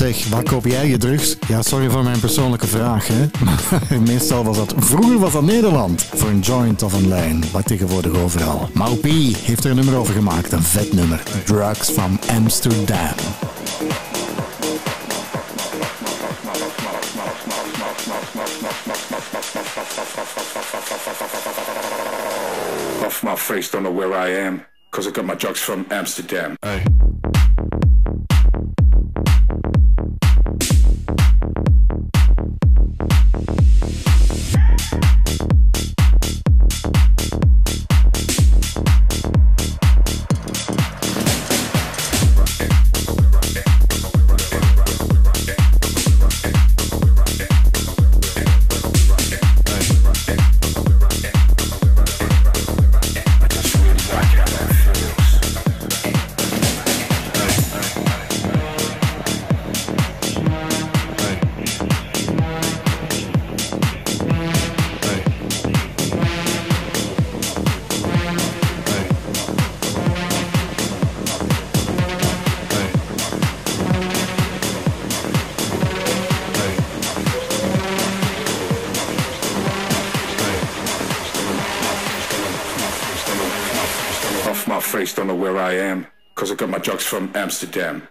Zeg, 0.01 0.29
waar 0.29 0.43
koop 0.43 0.65
jij 0.65 0.89
je 0.89 0.99
drugs? 0.99 1.37
Ja, 1.49 1.63
sorry 1.63 1.91
voor 1.91 2.03
mijn 2.03 2.21
persoonlijke 2.21 2.67
vraag, 2.67 3.07
hè. 3.07 3.29
Meestal 3.99 4.45
was 4.45 4.57
dat... 4.57 4.75
Vroeger 4.77 5.19
was 5.19 5.33
dat 5.33 5.43
Nederland. 5.43 6.03
Voor 6.03 6.29
een 6.29 6.41
joint 6.41 6.83
of 6.83 6.93
een 6.93 7.09
lijn. 7.09 7.45
Wat 7.53 7.67
tegenwoordig 7.67 8.13
overal. 8.13 8.69
Maupi 8.75 9.37
heeft 9.37 9.65
er 9.65 9.71
een 9.71 9.77
nummer 9.77 9.97
over 9.97 10.15
gemaakt. 10.15 10.53
Een 10.53 10.63
vet 10.63 10.93
nummer. 10.93 11.23
Drugs 11.45 11.91
from 11.91 12.19
Amsterdam. 12.29 13.15
Off 23.05 23.23
my 23.23 23.37
face, 23.37 23.71
don't 23.71 23.85
know 23.85 23.97
where 23.99 24.31
I 24.31 24.47
am. 24.47 24.65
Cause 24.91 25.09
I 25.09 25.13
got 25.13 25.25
my 25.25 25.37
drugs 25.37 25.61
from 25.61 25.85
Amsterdam. 25.89 26.55
Hey. 26.61 26.83
From 87.11 87.29
Amsterdam. 87.35 88.07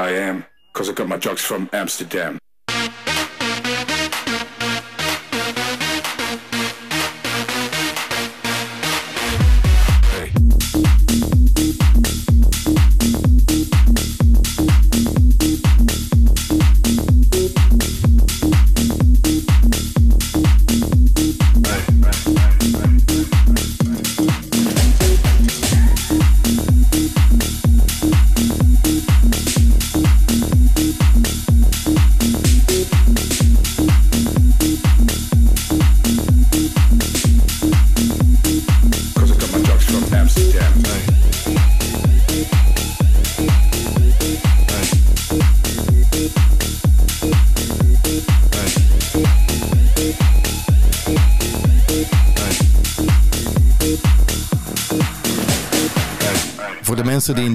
I 0.00 0.12
am, 0.12 0.46
cause 0.72 0.88
I 0.88 0.94
got 0.94 1.08
my 1.08 1.18
drugs 1.18 1.42
from 1.42 1.68
Amsterdam. 1.74 2.38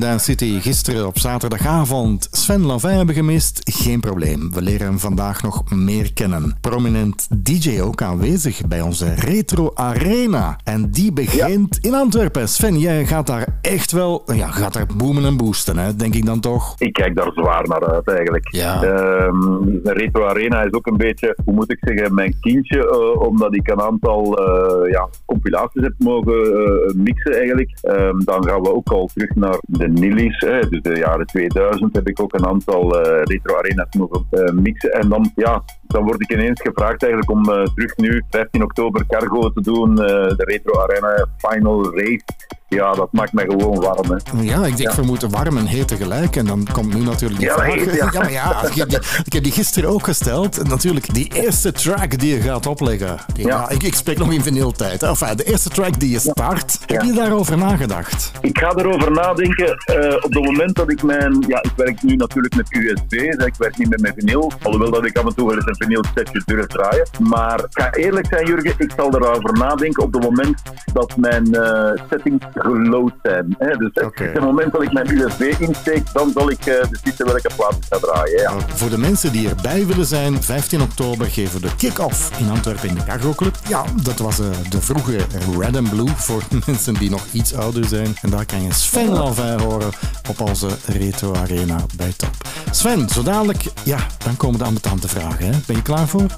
Dance 0.05 0.23
City 0.23 0.59
gisteren 0.61 1.07
op 1.07 1.19
zaterdagavond 1.19 2.27
Sven 2.31 2.65
Lavin 2.65 2.89
hebben 2.89 3.15
gemist, 3.15 3.59
geen 3.75 3.99
probleem. 3.99 4.51
We 4.51 4.61
leren 4.61 4.87
hem 4.87 4.99
vandaag 4.99 5.43
nog 5.43 5.63
meer 5.75 6.13
kennen. 6.13 6.57
Prominent 6.61 7.27
DJ 7.43 7.81
ook 7.81 8.01
aanwezig 8.01 8.67
bij 8.67 8.81
onze 8.81 9.13
Retro 9.13 9.71
Arena. 9.73 10.57
En 10.63 10.91
die 10.91 11.13
begint 11.13 11.77
in 11.81 11.93
Antwerpen. 11.93 12.47
Sven, 12.47 12.79
jij 12.79 13.05
gaat 13.05 13.27
daar 13.27 13.47
echt 13.61 13.91
wel, 13.91 14.23
ja, 14.33 14.47
gaat 14.47 14.73
daar 14.73 14.85
boomen 14.97 15.25
en 15.25 15.37
boosten, 15.37 15.77
hè? 15.77 15.95
denk 15.95 16.13
ik 16.13 16.25
dan 16.25 16.39
toch? 16.39 16.75
Ik 16.77 16.93
kijk 16.93 17.15
daar 17.15 17.31
zwaar 17.33 17.67
naar 17.67 17.93
uit 17.93 18.07
eigenlijk. 18.07 18.53
Ja. 18.53 18.79
De 18.79 19.93
Retro 19.93 20.25
Arena 20.25 20.63
is 20.63 20.73
ook 20.73 20.87
een 20.87 20.97
beetje, 20.97 21.37
hoe 21.45 21.53
moet 21.53 21.71
ik 21.71 21.77
zeggen, 21.81 22.13
mijn 22.13 22.35
kindje, 22.41 22.89
eh, 22.89 23.21
omdat 23.21 23.55
ik 23.55 23.67
een 23.67 23.81
aantal 23.81 24.37
eh, 24.37 24.91
ja, 24.91 25.09
compilaties 25.25 25.81
heb 25.81 25.93
mogen 25.97 26.43
eh, 26.43 26.93
mixen 26.95 27.33
eigenlijk. 27.33 27.77
Ehm, 27.81 28.19
dan 28.19 28.47
gaan 28.47 28.61
we 28.61 28.73
ook 28.73 28.89
al 28.89 29.09
terug 29.13 29.35
naar 29.35 29.57
de 29.61 29.87
Nillies, 29.87 30.39
hè, 30.39 30.59
dus 30.59 30.81
de 30.81 30.95
jaren 30.95 31.25
2000 31.25 31.95
heb 31.95 32.07
ik 32.07 32.21
ook 32.21 32.33
een 32.33 32.45
aantal 32.45 32.99
Retro 33.23 33.55
Arena's 33.65 33.95
mogen 33.97 34.25
eh, 34.29 34.53
mixen. 34.53 34.91
En 34.91 35.09
dan, 35.09 35.31
ja, 35.35 35.63
dan 35.87 36.03
word 36.03 36.21
ik 36.21 36.31
ineens 36.31 36.61
gevraagd 36.61 37.03
eigenlijk 37.03 37.31
om 37.31 37.49
eh, 37.49 37.63
terug 37.63 37.95
nu, 37.97 38.23
15 38.29 38.63
oktober, 38.63 39.05
Cargo 39.07 39.51
te 39.51 39.61
doen, 39.61 39.89
eh, 39.89 40.05
de 40.07 40.43
Retro 40.47 40.79
Arena 40.81 41.27
Final 41.37 41.95
Race. 41.95 42.23
Ja, 42.67 42.91
dat 42.93 43.07
maakt 43.11 43.33
mij 43.33 43.45
gewoon 43.47 43.79
warm. 43.79 44.11
Hè. 44.11 44.41
Ja, 44.41 44.65
ik, 44.65 44.77
ik 44.77 44.89
vermoed 44.91 45.21
warm 45.29 45.57
en 45.57 45.65
heet 45.65 45.87
tegelijk. 45.87 46.35
En 46.35 46.45
dan 46.45 46.67
komt 46.71 46.93
nu 46.93 47.01
natuurlijk 47.03 47.39
die 47.39 47.49
Ja, 47.49 47.55
vraag. 47.55 47.73
heet, 47.73 47.93
ja. 47.95 48.09
maar 48.19 48.31
ja, 48.31 48.63
ik 48.67 48.73
heb, 48.73 48.89
die, 48.89 48.99
ik 49.25 49.33
heb 49.33 49.43
die 49.43 49.51
gisteren 49.51 49.89
ook 49.89 50.03
gesteld. 50.03 50.67
Natuurlijk, 50.67 51.13
die 51.13 51.31
eerste 51.33 51.71
track 51.71 52.19
die 52.19 52.35
je 52.35 52.41
gaat 52.41 52.65
opleggen. 52.65 53.17
Die- 53.33 53.47
ja. 53.47 53.55
Ja. 53.55 53.69
ik, 53.69 53.83
ik 53.83 53.93
spreek 53.95 54.17
nog 54.17 54.31
in 54.31 54.41
vinyltijd. 54.43 55.03
Enfin, 55.03 55.35
de 55.37 55.43
eerste 55.43 55.69
track 55.69 55.99
die 55.99 56.09
je 56.09 56.19
start. 56.19 56.79
Heb 56.85 57.01
je 57.01 57.11
daarover 57.13 57.57
nagedacht? 57.57 58.31
Ik 58.41 58.57
ga 58.57 58.75
erover 58.75 59.11
nadenken 59.11 59.75
eh, 59.85 60.15
op 60.15 60.33
het 60.33 60.43
moment 60.45 60.75
dat 60.75 60.91
ik 60.91 61.03
mijn... 61.03 61.43
Ja, 61.47 61.63
ik 61.63 61.71
werk 61.75 62.03
nu 62.03 62.15
natuurlijk 62.15 62.55
met 62.55 62.67
USB's, 62.75 63.35
hè, 63.37 63.45
ik 63.45 63.55
werk 63.57 63.77
niet 63.77 63.89
met 63.89 64.01
mijn 64.01 64.13
vinyl. 64.17 64.51
Alhoewel 64.61 64.91
dat 64.91 65.05
ik 65.05 65.17
af 65.17 65.23
en 65.25 65.35
toe 65.35 65.47
wel 65.47 65.55
eens 65.55 65.65
een 65.77 65.87
vinyl 65.87 66.03
setje 66.15 66.41
durf 66.45 66.67
draaien. 66.67 67.07
Maar 67.19 67.59
ik 67.59 67.65
ga 67.69 67.91
eerlijk 67.91 68.27
zijn, 68.27 68.45
Jurgen, 68.45 68.73
ik 68.77 68.91
zal 68.97 69.13
erover 69.15 69.53
nadenken 69.53 70.03
op 70.03 70.13
het 70.13 70.23
moment 70.23 70.61
dat 70.93 71.17
mijn 71.17 71.53
eh, 71.53 71.91
settings 72.09 72.45
geload 72.53 73.13
zijn. 73.23 73.55
Hè. 73.57 73.75
Dus 73.75 73.91
op 74.03 74.15
het 74.15 74.39
moment 74.39 74.71
dat 74.71 74.81
ik 74.81 74.93
mijn 74.93 75.17
USB 75.17 75.41
insteek, 75.41 76.13
dan 76.13 76.31
zal 76.33 76.49
ik 76.49 76.65
eh 76.65 76.89
beslissen 76.89 77.25
welke 77.25 77.49
plaats 77.55 77.77
ik 77.77 77.83
ga 77.89 77.97
draaien. 77.97 78.41
Ja. 78.41 78.59
Voor 78.67 78.89
de 78.89 78.97
mensen 78.97 79.31
die 79.31 79.49
erbij 79.49 79.85
willen 79.85 80.05
zijn, 80.05 80.43
15 80.43 80.81
oktober 80.81 81.27
geven 81.27 81.61
we 81.61 81.67
de 81.67 81.75
kick-off 81.75 82.39
in 82.39 82.49
Antwerpen 82.49 82.89
in 82.89 82.95
de 82.95 83.03
Cargo 83.03 83.33
Club. 83.33 83.57
Ja, 83.67 83.83
dat 84.03 84.19
was 84.19 84.39
eh, 84.39 84.45
de 84.69 84.81
vroege 84.81 85.17
Red 85.59 85.77
and 85.77 85.89
Blue 85.89 86.09
voor 86.15 86.43
mensen 86.65 86.93
die 86.93 87.09
nog 87.09 87.25
iets 87.31 87.53
ouder 87.55 87.85
zijn. 87.85 88.15
En 88.21 88.29
daar 88.29 88.45
kan 88.45 88.63
je 88.63 88.73
Sven 88.73 89.09
Lavin 89.09 89.59
horen 89.59 89.91
op 90.29 90.41
onze 90.41 90.67
Retro 90.85 91.33
Arena 91.33 91.85
bij 91.95 92.13
Top. 92.17 92.35
Sven, 92.71 93.09
zo 93.09 93.23
dadelijk, 93.23 93.63
ja, 93.83 94.07
dan 94.17 94.37
komen 94.37 94.59
de 94.59 94.65
ambetante 94.65 95.07
vragen. 95.07 95.45
Hè? 95.45 95.51
Ben 95.65 95.75
je 95.75 95.81
klaar 95.81 96.07
voor? 96.07 96.25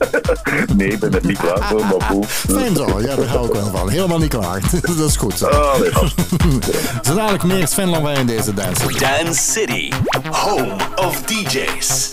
Nee, 0.75 0.88
ik 0.88 0.99
ben 0.99 1.13
er 1.13 1.25
niet 1.25 1.38
klaar 1.38 1.67
voor, 1.67 1.80
maar 1.80 2.01
goed. 2.01 2.25
Fijn 2.25 2.75
zo, 2.75 3.01
ja, 3.01 3.15
daar 3.15 3.25
hou 3.25 3.47
ik 3.47 3.53
wel 3.53 3.69
van. 3.69 3.89
Helemaal 3.89 4.17
niet 4.17 4.30
klaar. 4.30 4.61
dat 4.97 5.09
is 5.09 5.15
goed 5.15 5.38
zo. 5.38 5.45
Ah, 5.45 5.80
nee. 5.80 5.91
Zo 7.05 7.15
dadelijk 7.15 7.43
meer 7.43 7.67
Sven 7.67 8.17
in 8.17 8.25
deze 8.28 8.53
dance. 8.53 8.97
Dance 8.99 9.51
City, 9.51 9.91
home 10.32 10.75
of 10.95 11.21
DJs. 11.21 12.09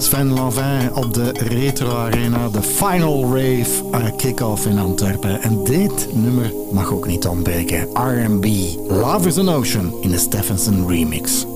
Sven 0.00 0.32
Lavin 0.32 0.94
op 0.94 1.14
de 1.14 1.32
Retro 1.32 1.96
Arena, 1.96 2.48
de 2.48 2.62
Final 2.62 3.22
Rave 3.22 3.84
uh, 3.92 4.06
kick-off 4.16 4.66
in 4.66 4.78
Antwerpen. 4.78 5.42
En 5.42 5.64
dit 5.64 6.08
nummer 6.12 6.52
mag 6.72 6.92
ook 6.92 7.06
niet 7.06 7.26
ontbreken. 7.26 7.88
R&B, 7.92 8.46
Love 8.88 9.28
is 9.28 9.38
an 9.38 9.48
Ocean 9.48 9.94
in 10.00 10.10
de 10.10 10.18
Stephenson 10.18 10.88
remix. 10.88 11.46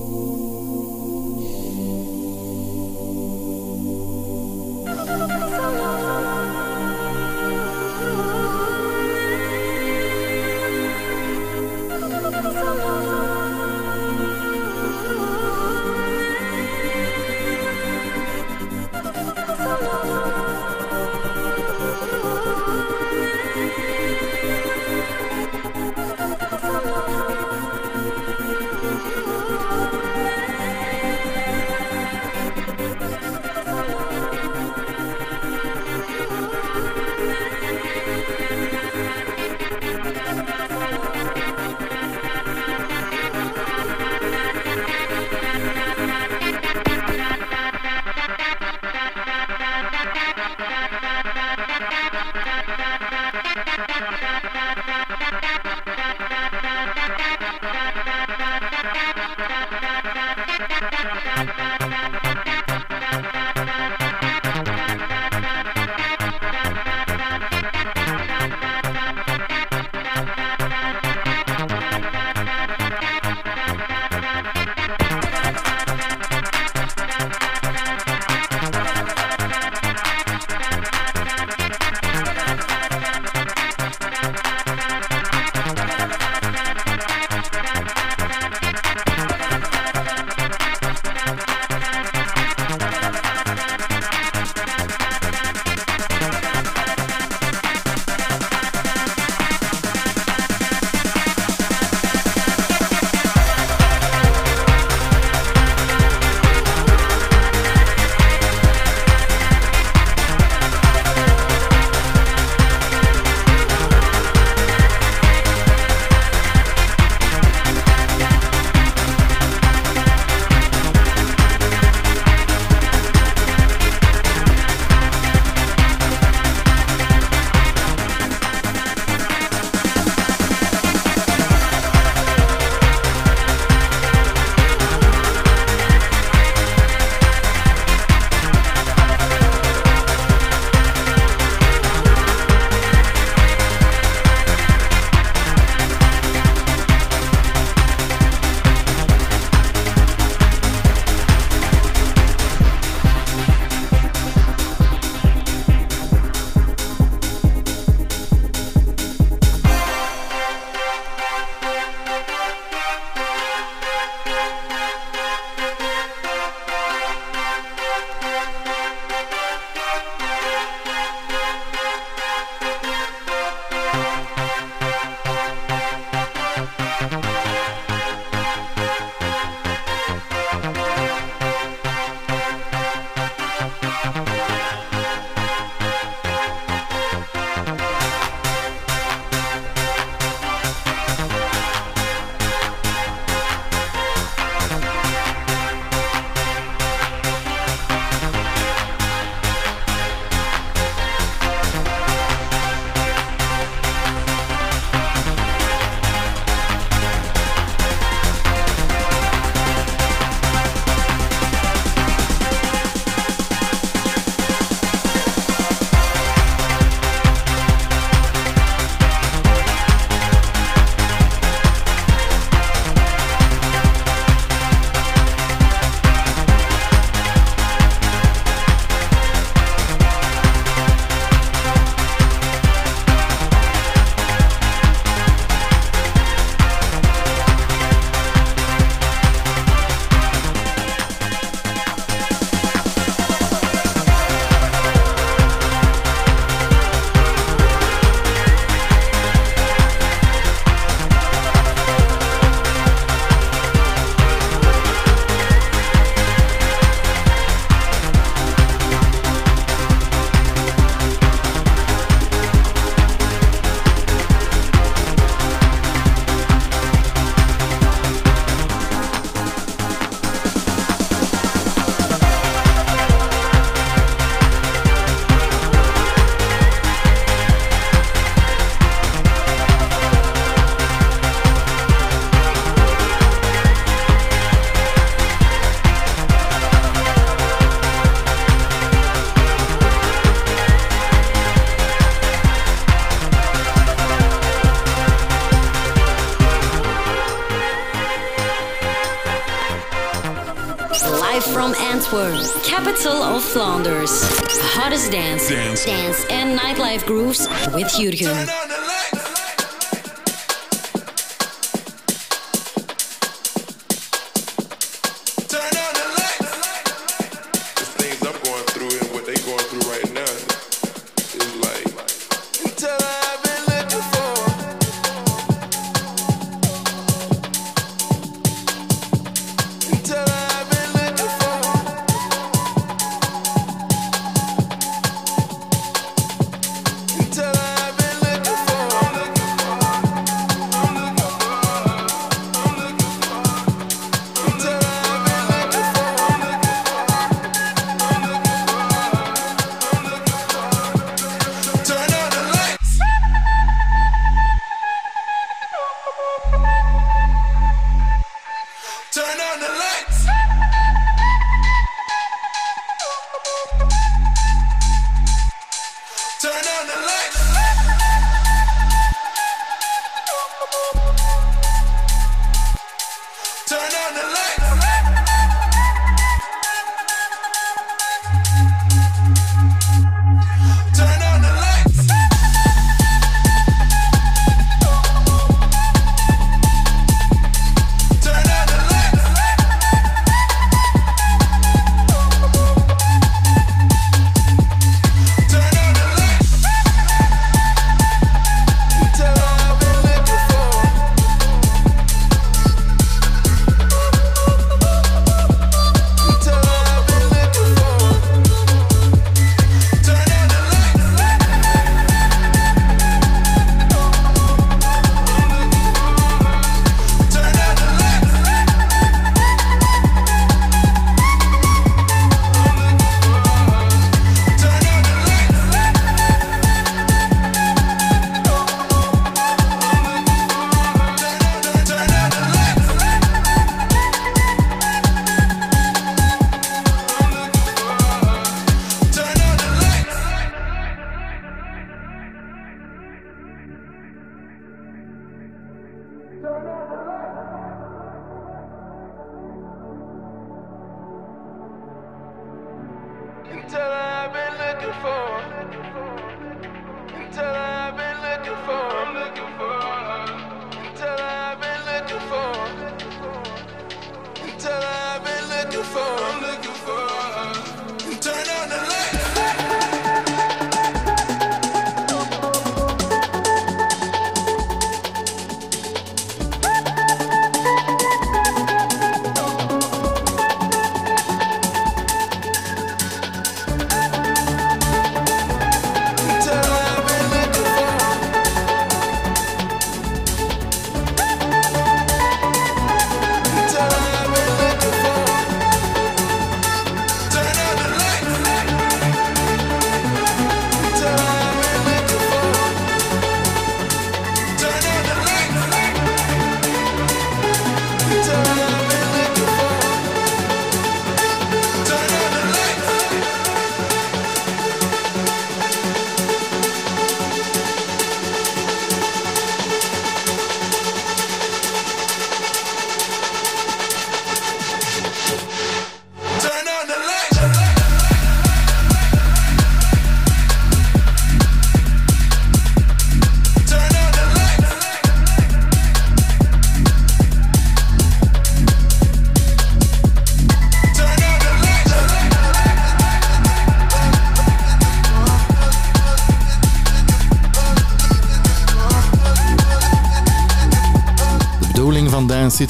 Dance, 305.85 306.25
and 306.29 306.57
nightlife 306.57 307.05
grooves 307.05 307.47
with 307.73 307.87
Jurgen. 307.89 308.64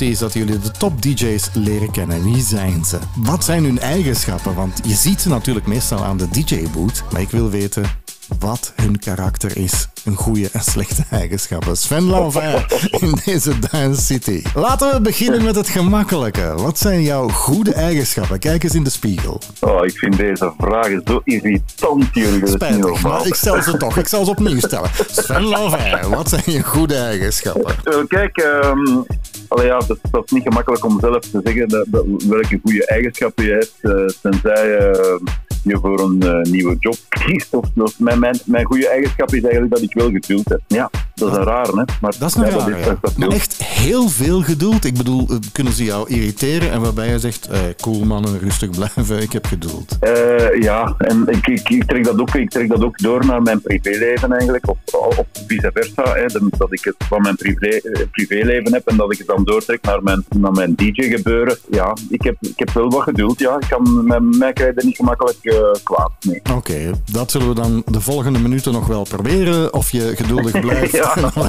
Is 0.02 0.18
dat 0.20 0.34
jullie 0.34 0.60
de 0.60 0.72
top 0.72 1.02
DJ's 1.02 1.50
leren 1.54 1.92
kennen. 1.92 2.24
Wie 2.24 2.42
zijn 2.42 2.86
ze? 2.86 2.98
Wat 3.16 3.44
zijn 3.44 3.64
hun 3.64 3.80
eigenschappen? 3.80 4.56
Want 4.56 4.80
je 4.84 4.94
ziet 4.94 5.22
ze 5.22 5.30
natuurlijk 5.30 5.68
meestal 5.68 6.04
aan 6.04 6.18
de 6.18 6.28
DJ-boot. 6.30 7.04
Maar 7.12 7.22
ik 7.22 7.30
wil 7.30 7.50
weten 7.50 7.84
wat 8.40 8.74
hun 8.76 9.00
karakter 9.00 9.58
is. 9.58 9.88
Een 10.06 10.16
goede 10.16 10.50
en 10.52 10.62
slechte 10.62 11.04
eigenschappen. 11.10 11.78
Sven 11.78 12.04
Lanvin 12.04 12.66
in 13.00 13.18
deze 13.26 13.60
Dance 13.72 14.02
City. 14.02 14.42
Laten 14.56 14.94
we 14.94 15.02
beginnen 15.02 15.44
met 15.44 15.56
het 15.56 15.70
gemakkelijke. 15.70 16.54
Wat 16.56 16.78
zijn 16.80 17.02
jouw 17.02 17.28
goede 17.30 17.74
eigenschappen? 17.74 18.40
Kijk 18.40 18.64
eens 18.64 18.74
in 18.76 18.84
de 18.84 18.90
spiegel. 18.90 19.42
Oh, 19.60 19.86
ik 19.86 19.98
vind 19.98 20.18
deze 20.18 20.54
vragen 20.58 21.02
zo 21.06 21.22
irritant, 21.24 22.06
jullie. 22.12 22.48
Spijtig, 22.48 23.02
maar 23.02 23.26
ik 23.28 23.36
stel 23.36 23.62
ze 23.62 23.78
toch. 23.78 23.98
Ik 23.98 24.08
zal 24.08 24.26
ze 24.26 24.30
opnieuw 24.32 24.60
stellen. 24.60 24.90
Sven 25.12 25.44
Lanvin, 25.44 26.10
wat 26.10 26.30
zijn 26.30 26.44
je 26.46 26.64
goede 26.64 26.96
eigenschappen? 26.98 27.76
Eh, 27.84 27.98
Kijk, 28.08 28.38
ehm 28.38 29.02
allee, 29.56 29.70
dat, 30.12 30.24
is 30.26 30.32
niet 30.32 30.44
gemakkelijk 30.44 30.86
om 30.86 31.00
zelf 31.00 31.20
te 31.20 31.42
zeggen 31.44 31.68
dat, 31.68 31.86
dat- 31.88 32.06
welke 32.28 32.60
goede 32.64 32.86
eigenschappen 32.88 33.46
je 33.46 33.52
hebt, 33.52 33.76
eh, 33.82 34.06
tenzij 34.22 34.78
eh, 34.78 35.20
je 35.64 35.78
voor 35.78 36.00
een 36.00 36.22
eh, 36.22 36.42
nieuwe 36.52 36.76
job 36.80 36.96
kiest. 37.10 37.54
Of, 37.54 37.66
of 37.76 38.00
mijn 38.46 38.66
goede 38.66 38.88
eigenschap 38.90 39.34
is 39.34 39.42
eigenlijk 39.42 39.74
dat 39.74 39.82
ik 39.82 39.94
wel 39.94 40.12
geduld 40.12 40.50
heb. 40.50 40.62
Ja, 40.68 40.90
dat 41.16 41.32
is 41.32 41.38
een 41.38 41.44
raar, 41.44 41.66
hè. 41.66 41.84
Maar, 42.02 42.16
Dat 42.20 42.30
is 42.30 42.36
een 42.36 42.46
ja, 42.46 42.50
raar, 42.50 42.80
is 42.80 42.86
ja. 42.86 42.98
echt 43.28 43.60
Maar 43.60 43.68
heel 43.86 44.10
veel 44.10 44.42
geduld. 44.42 44.86
Ik 44.86 44.98
bedoel, 44.98 45.28
eh, 45.30 45.36
kunnen 45.52 45.74
ze 45.74 45.84
jou 45.84 46.10
irriteren 46.10 46.72
en 46.72 46.82
waarbij 46.82 47.10
je 47.10 47.20
zegt, 47.20 47.48
eh, 47.48 47.60
cool 47.82 48.06
mannen, 48.06 48.40
rustig 48.40 48.70
blijven, 48.70 49.22
ik 49.28 49.32
heb 49.32 49.46
geduld. 49.46 49.98
Eh, 50.00 50.62
ja, 50.62 50.96
en 50.98 51.28
ik, 51.28 51.48
ik, 51.48 51.70
ik, 51.70 51.84
trek 51.84 52.04
dat 52.04 52.20
ook, 52.20 52.36
ik 52.36 52.50
trek 52.50 52.70
dat 52.70 52.84
ook 52.84 53.00
door 53.00 53.26
naar 53.26 53.42
mijn 53.42 53.62
privéleven 53.62 54.32
eigenlijk, 54.32 54.70
of, 54.70 54.78
of 54.94 55.26
vice 55.48 55.70
versa. 55.74 56.04
Hè, 56.04 56.26
dat 56.58 56.74
ik 56.74 56.84
het 56.84 56.96
van 56.98 57.22
mijn 57.22 57.36
privé, 57.36 57.68
eh, 57.68 58.02
privéleven 58.12 58.74
heb 58.74 58.88
en 58.88 58.98
dat 58.98 59.12
ik 59.12 59.18
het 59.18 59.28
dan 59.28 59.44
doortrek 59.44 59.82
naar 59.82 60.04
mijn, 60.04 60.26
naar 60.38 60.52
mijn 60.52 60.76
DJ-gebeuren. 60.76 61.58
Ja, 61.70 61.98
ik 62.10 62.24
heb, 62.24 62.36
ik 62.40 62.60
heb 62.60 62.72
wel 62.72 62.90
wat 62.90 63.04
geduld, 63.04 63.40
ja. 63.40 63.56
Ik 63.60 63.68
kan, 63.70 64.06
mij, 64.38 64.54
krijg 64.54 64.76
er 64.76 64.86
niet 64.86 64.96
gemakkelijk 64.96 65.38
kwaad 65.84 66.12
mee. 66.26 66.42
Oké, 66.56 66.92
dat 67.12 67.32
zullen 67.32 67.48
we 67.48 67.56
dan 67.56 67.84
de 67.86 68.02
volgende 68.02 68.40
minuten 68.40 68.74
nog 68.74 68.88
wel 68.88 69.04
proberen. 69.04 69.74
Of 69.74 69.92
je 69.92 70.12
geduldig 70.16 70.60
blijft 70.60 70.94
Ja. 71.05 71.05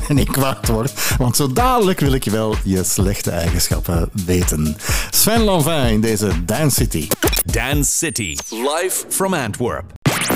En 0.09 0.15
niet 0.15 0.31
kwaad 0.31 0.69
wordt. 0.69 0.93
Want 1.19 1.37
zo 1.37 1.53
dadelijk 1.53 2.01
wil 2.01 2.13
ik 2.13 2.25
wel 2.25 2.55
je 2.65 2.85
slechte 2.85 3.31
eigenschappen 3.31 4.11
weten. 4.27 4.77
Sven 5.11 5.41
Lanvin 5.41 5.87
in 5.87 6.01
deze 6.01 6.45
Dance 6.45 6.77
City. 6.77 7.09
Dance 7.45 7.97
City. 7.97 8.37
Live 8.51 9.05
from 9.09 9.35
Antwerp. 9.35 9.85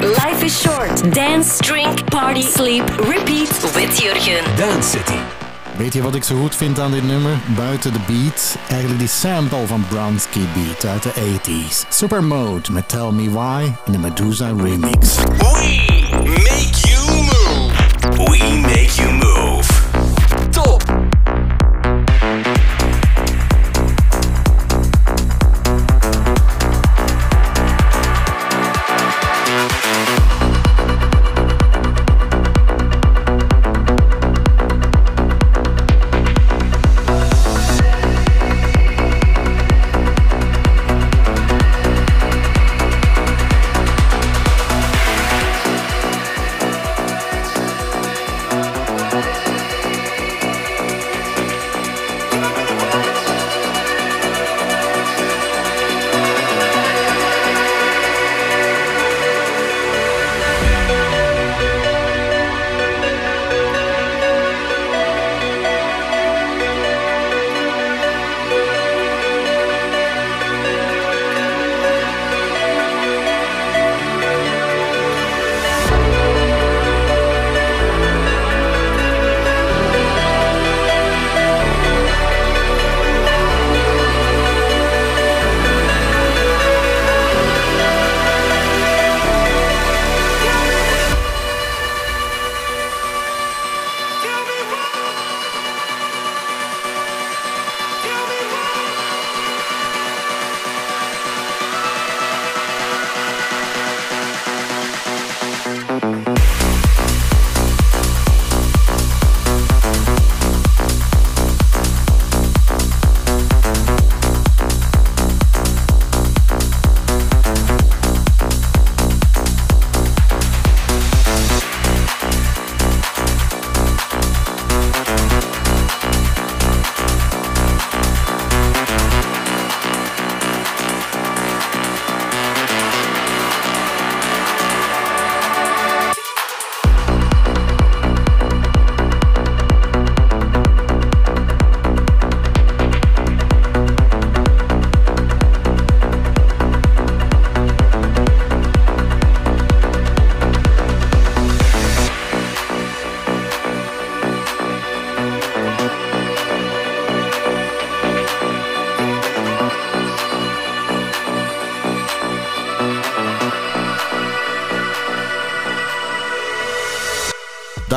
Life 0.00 0.44
is 0.44 0.60
short. 0.60 1.14
Dance, 1.14 1.56
drink, 1.62 2.04
party, 2.10 2.42
sleep, 2.42 2.88
repeat 2.88 3.74
with 3.74 3.98
Jurgen. 3.98 4.56
Dance 4.56 4.88
City. 4.88 5.18
Weet 5.76 5.92
je 5.92 6.02
wat 6.02 6.14
ik 6.14 6.24
zo 6.24 6.40
goed 6.40 6.54
vind 6.56 6.78
aan 6.78 6.90
dit 6.90 7.06
nummer? 7.06 7.38
Buiten 7.56 7.92
de 7.92 7.98
beat, 8.06 8.56
eigenlijk 8.68 8.98
die 8.98 9.08
sample 9.08 9.66
van 9.66 9.84
Bronsky 9.88 10.40
Beat 10.54 10.84
uit 10.84 11.02
de 11.02 11.12
80s. 11.12 11.88
Supermode 11.88 12.72
met 12.72 12.88
Tell 12.88 13.10
Me 13.10 13.30
Why 13.30 13.72
in 13.86 13.92
de 13.92 13.98
Medusa 13.98 14.52
remix. 14.56 15.14
We 15.16 15.82
make 16.24 16.88
you. 16.88 16.99
We 18.28 18.60
make 18.60 18.98
you 18.98 19.10
move. 19.10 19.39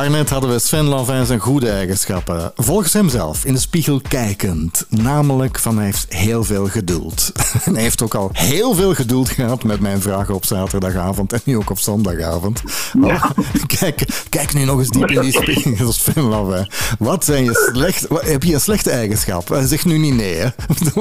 Daarnet 0.04 0.30
hadden 0.30 0.50
we 0.50 0.60
Sven 0.60 0.86
Lanvin 0.86 1.26
zijn 1.26 1.40
goede 1.40 1.70
eigenschappen. 1.70 2.52
Volgens 2.56 2.94
hemzelf 2.94 3.46
in 3.46 3.54
de 3.54 3.60
spiegel 3.60 4.02
kijkend. 4.08 4.86
Namelijk 4.90 5.60
van 5.60 5.76
hij 5.76 5.86
heeft 5.86 6.14
heel 6.14 6.44
veel 6.44 6.68
geduld. 6.68 7.32
En 7.66 7.74
hij 7.74 7.82
heeft 7.84 8.02
ook 8.04 8.16
al 8.16 8.30
heel 8.34 8.74
veel 8.74 8.94
geduld 8.94 9.30
gehad 9.30 9.64
met 9.64 9.80
mijn 9.80 10.02
vragen 10.02 10.34
op 10.36 10.46
zaterdagavond 10.46 11.34
en 11.34 11.42
nu 11.44 11.58
ook 11.58 11.70
op 11.70 11.80
zondagavond. 11.80 12.62
Maar 12.94 13.32
Kijk, 13.80 14.06
kijk 14.30 14.54
nu 14.54 14.64
nog 14.64 14.80
eens 14.80 14.90
diep 14.90 15.10
in 15.12 15.22
die 15.22 15.32
spiegel, 15.32 15.92
Sven 15.92 16.24
Lanvin. 16.24 16.68
Wat 17.00 17.26
zijn 17.26 17.44
je 17.44 17.70
slecht, 17.74 18.08
wat- 18.08 18.22
heb 18.22 18.44
je 18.44 18.54
een 18.54 18.62
slechte 18.62 18.90
eigenschap? 18.90 19.52
En 19.52 19.68
Zeg 19.68 19.86
nu 19.86 19.98
niet 19.98 20.16
nee, 20.16 20.36
hè. 20.36 20.48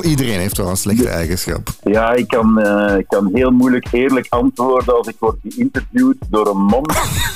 Iedereen 0.03 0.39
heeft 0.39 0.57
wel 0.57 0.69
een 0.69 0.77
slechte 0.77 1.09
eigenschap. 1.09 1.69
Ja, 1.83 2.13
ik 2.13 2.29
kan, 2.29 2.59
eh, 2.61 2.99
ik 2.99 3.05
kan 3.09 3.31
heel 3.33 3.51
moeilijk 3.51 3.87
eerlijk 3.93 4.27
antwoorden 4.29 4.97
als 4.97 5.07
ik 5.09 5.17
word 5.19 5.37
geïnterviewd 5.49 6.17
door 6.31 6.47
een 6.49 6.65
man, 6.65 6.85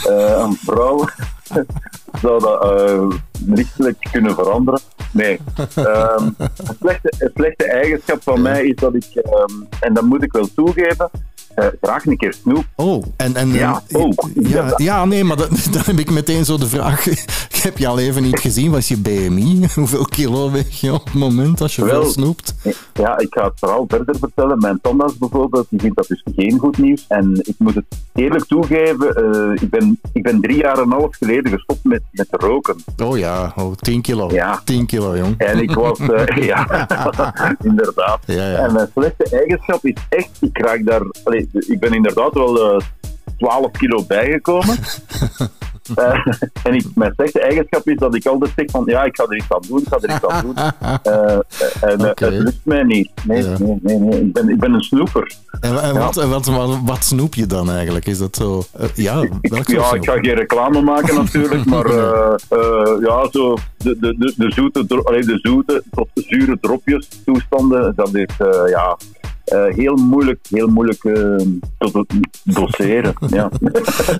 eh, 0.08 0.42
een 0.44 0.58
vrouw. 0.64 1.04
Zou 2.22 2.40
dat 2.40 2.62
eh, 2.62 3.08
lichtelijk 3.46 4.08
kunnen 4.12 4.34
veranderen? 4.34 4.80
Nee. 5.12 5.38
Een, 5.74 6.36
slechte, 6.80 7.12
een 7.18 7.30
slechte 7.34 7.64
eigenschap 7.64 8.22
van 8.22 8.42
mij 8.42 8.66
is 8.66 8.76
dat 8.76 8.94
ik, 8.94 9.14
ehm, 9.14 9.52
en 9.80 9.94
dat 9.94 10.04
moet 10.04 10.22
ik 10.22 10.32
wel 10.32 10.48
toegeven, 10.54 11.10
eh, 11.56 11.66
graag 11.80 12.06
een 12.06 12.16
keer 12.16 12.32
snoep. 12.32 12.64
Oh, 12.74 13.04
en... 13.16 13.36
en 13.36 13.52
Ja, 13.52 13.82
en- 13.88 14.00
oh. 14.00 14.12
ja, 14.34 14.74
ja, 14.76 15.04
nee, 15.04 15.24
maar 15.24 15.36
dat, 15.36 15.48
dan 15.72 15.82
heb 15.84 15.98
ik 15.98 16.10
meteen 16.10 16.44
zo 16.44 16.58
de 16.58 16.66
vraag. 16.66 17.06
Ik 17.56 17.62
heb 17.62 17.78
je 17.78 17.86
al 17.86 17.98
even 17.98 18.22
niet 18.22 18.38
gezien. 18.38 18.70
Wat 18.70 18.78
is 18.78 18.88
je 18.88 18.98
BMI? 18.98 19.66
Hoeveel 19.74 20.04
kilo 20.04 20.50
weeg 20.50 20.80
je 20.80 20.92
op 20.92 21.04
het 21.04 21.14
moment 21.14 21.60
als 21.60 21.76
je 21.76 21.84
Wel, 21.84 22.02
veel 22.02 22.10
snoept? 22.10 22.54
Ja, 22.92 23.18
ik 23.18 23.26
ga 23.30 23.44
het 23.44 23.58
verhaal 23.58 23.84
verder 23.88 24.16
vertellen. 24.18 24.58
Mijn 24.58 24.78
tandarts 24.82 25.18
bijvoorbeeld, 25.18 25.66
die 25.70 25.80
vindt 25.80 25.96
dat 25.96 26.06
dus 26.06 26.22
geen 26.34 26.58
goed 26.58 26.78
nieuws. 26.78 27.04
En 27.08 27.40
ik 27.42 27.54
moet 27.58 27.74
het 27.74 27.84
eerlijk 28.14 28.44
toegeven, 28.44 29.14
eh, 29.14 29.62
ik, 29.62 29.70
ben, 29.70 30.00
ik 30.12 30.22
ben 30.22 30.40
drie 30.40 30.56
jaar 30.56 30.76
en 30.78 30.82
een 30.82 30.90
half 30.90 31.16
geleden 31.16 31.52
gestopt 31.52 31.84
met, 31.84 32.02
met 32.12 32.26
roken. 32.30 32.76
Oh 33.02 33.18
ja, 33.18 33.52
oh, 33.56 33.72
10 33.72 34.02
kilo. 34.02 34.30
Ja. 34.32 34.60
10 34.64 34.86
kilo, 34.86 35.16
jong. 35.16 35.34
En 35.38 35.62
ik 35.62 35.74
was, 35.74 35.98
eh, 35.98 36.46
ja, 36.46 36.86
inderdaad. 37.62 38.18
Ja, 38.26 38.50
ja. 38.50 38.58
En 38.58 38.72
mijn 38.72 38.88
slechte 38.94 39.36
eigenschap 39.36 39.84
is 39.84 39.96
echt, 40.08 40.30
ik 40.40 40.58
raak 40.58 40.84
daar, 40.84 41.02
ik 41.52 41.80
ben 41.80 41.92
inderdaad 41.92 42.34
wel 42.34 42.76
eh 42.76 42.80
12 43.38 43.70
kilo 43.70 44.04
bijgekomen. 44.08 44.76
Eh, 45.94 46.26
en 46.62 46.74
ik, 46.74 46.84
mijn 46.94 47.12
slechte 47.16 47.40
eigenschap 47.40 47.88
is 47.88 47.96
dat 47.98 48.14
ik 48.14 48.26
altijd 48.26 48.52
zeg 48.56 48.70
van 48.70 48.82
ja, 48.86 49.04
ik 49.04 49.16
ga 49.16 49.24
er 49.28 49.36
iets 49.36 49.46
aan 49.52 49.60
doen, 49.68 49.78
ik 49.80 49.88
ga 49.88 49.98
er 50.00 50.14
iets 50.14 50.26
aan 50.26 50.42
doen. 50.42 50.54
Eh, 51.02 51.32
eh, 51.32 51.38
en 51.80 51.98
eh, 51.98 52.06
het 52.14 52.20
lukt 52.20 52.64
mij 52.64 52.82
niet. 52.82 53.10
Nee, 53.24 53.42
Ja. 53.42 53.56
nee, 53.58 53.78
nee, 53.82 53.98
nee. 53.98 54.20
Ik, 54.20 54.32
ben, 54.32 54.48
ik 54.48 54.58
ben 54.58 54.72
een 54.72 54.80
snoeper. 54.80 55.32
En, 55.60 55.82
en 55.82 55.98
wat, 55.98 56.16
en 56.16 56.28
wat, 56.28 56.46
wat, 56.46 56.78
wat 56.84 57.04
snoep 57.04 57.34
je 57.34 57.46
dan 57.46 57.70
eigenlijk? 57.70 58.06
Is 58.06 58.18
dat 58.18 58.36
zo... 58.36 58.62
eh, 58.72 58.88
ja, 58.94 59.14
welk 59.18 59.38
soort 59.40 59.66
Ja, 59.66 59.92
ik 59.94 60.04
ga 60.04 60.12
geen 60.12 60.34
reclame 60.34 60.80
maken 60.82 61.14
natuurlijk, 61.24 61.64
maar 61.64 61.84
eh, 61.86 62.34
eh, 62.48 63.00
ja, 63.00 63.28
zo 63.30 63.56
de, 63.76 63.96
de, 64.00 64.14
de, 64.18 64.34
de, 64.36 64.50
zoete, 64.52 65.02
allee, 65.04 65.24
de 65.24 65.38
zoete 65.42 65.82
tot 65.90 66.08
zure 66.14 66.58
dropjes 66.60 67.08
toestanden, 67.24 67.92
dat 67.96 68.14
is 68.14 68.28
eh, 68.38 68.48
ja, 68.70 68.96
eh, 68.96 69.15
heel 69.74 69.96
moeilijk, 69.96 70.46
heel 70.50 70.68
moeilijk 70.68 71.04
eh, 71.04 71.46
tot 71.78 71.92
het 71.92 72.14
doseren. 72.44 73.14
Ja. 73.30 73.50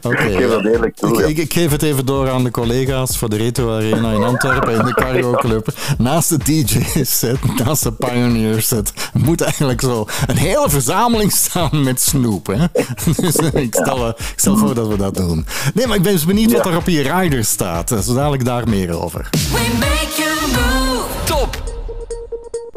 Oké, 0.03 0.23
ik 0.23 0.37
geef 0.37 0.49
dat 0.49 0.63
ja. 0.63 0.71
eerlijk 0.71 0.97
toe. 0.97 1.13
Ik, 1.13 1.19
ja. 1.19 1.27
ik, 1.27 1.39
ik 1.39 1.53
geef 1.53 1.71
het 1.71 1.83
even 1.83 2.07
door 2.07 2.31
aan 2.31 2.45
de 2.45 2.51
collega's 2.51 3.19
voor 3.19 3.29
de 3.31 3.37
Retro 3.37 3.77
Arena 3.77 4.13
in 4.13 4.23
Antwerpen 4.23 4.73
in 4.73 4.85
de 4.85 4.95
Cargo 4.95 5.33
Club. 5.33 5.69
Naast 5.99 6.29
de 6.29 6.39
DJ-set, 6.39 7.39
naast 7.65 7.83
de 7.83 7.93
Pioneer-set, 7.93 8.93
moet 9.13 9.41
eigenlijk 9.41 9.81
zo 9.81 10.07
een 10.27 10.37
hele 10.37 10.71
verzameling 10.71 11.33
staan 11.33 11.83
met 11.83 12.01
snoep. 12.01 12.47
Hè? 12.47 12.67
Dus 13.23 13.37
eh, 13.37 13.63
ik, 13.63 13.75
stel, 13.75 14.07
eh, 14.07 14.09
ik 14.33 14.39
stel 14.39 14.57
voor 14.57 14.75
dat 14.75 14.89
we 14.89 14.97
dat 14.97 15.15
doen. 15.15 15.47
Nee, 15.75 15.87
maar 15.87 15.97
ik 15.97 16.03
ben 16.03 16.13
eens 16.13 16.25
benieuwd 16.25 16.53
wat 16.53 16.67
er 16.67 16.77
op 16.77 16.87
je 16.87 17.03
rider 17.03 17.45
staat. 17.45 17.93
Eh, 17.93 17.99
Zo 17.99 18.15
dadelijk 18.15 18.45
daar 18.45 18.69
meer 18.69 19.03
over. 19.03 19.29
We 19.31 19.77
make 19.79 20.23
you 20.23 20.53
move. 20.53 20.76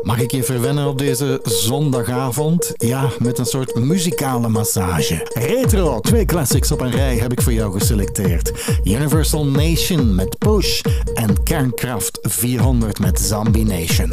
Mag 0.01 0.19
ik 0.19 0.31
je 0.31 0.43
verwennen 0.43 0.87
op 0.87 0.97
deze 0.97 1.39
zondagavond? 1.43 2.73
Ja, 2.75 3.09
met 3.19 3.37
een 3.37 3.45
soort 3.45 3.75
muzikale 3.75 4.47
massage. 4.47 5.27
Retro, 5.33 5.99
twee 5.99 6.25
classics 6.25 6.71
op 6.71 6.81
een 6.81 6.91
rij 6.91 7.17
heb 7.17 7.31
ik 7.31 7.41
voor 7.41 7.53
jou 7.53 7.79
geselecteerd. 7.79 8.51
Universal 8.83 9.45
Nation 9.45 10.15
met 10.15 10.37
Push 10.37 10.81
en 11.13 11.43
Kernkraft 11.43 12.19
400 12.21 12.99
met 12.99 13.19
Zombie 13.19 13.65
Nation. 13.65 14.11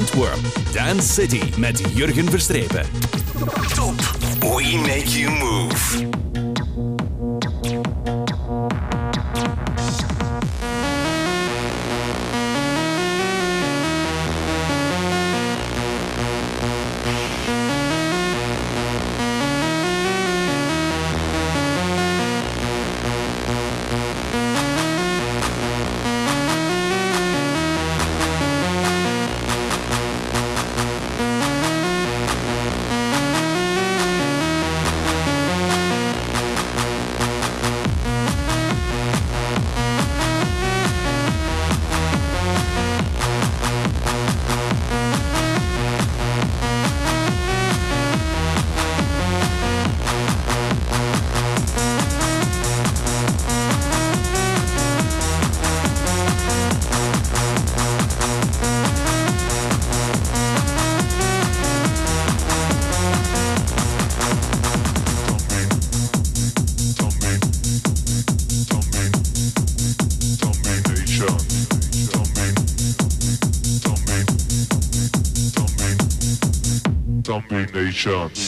Antwerp. 0.00 0.38
Dance 0.72 1.12
City 1.12 1.42
met 1.56 1.82
Jurgen 1.94 2.30
Verstrepen. 2.30 2.86
Top. 3.74 3.94
We 4.40 4.80
make 4.86 5.18
you 5.18 5.30
move. 5.30 6.19
DJ 78.00 78.39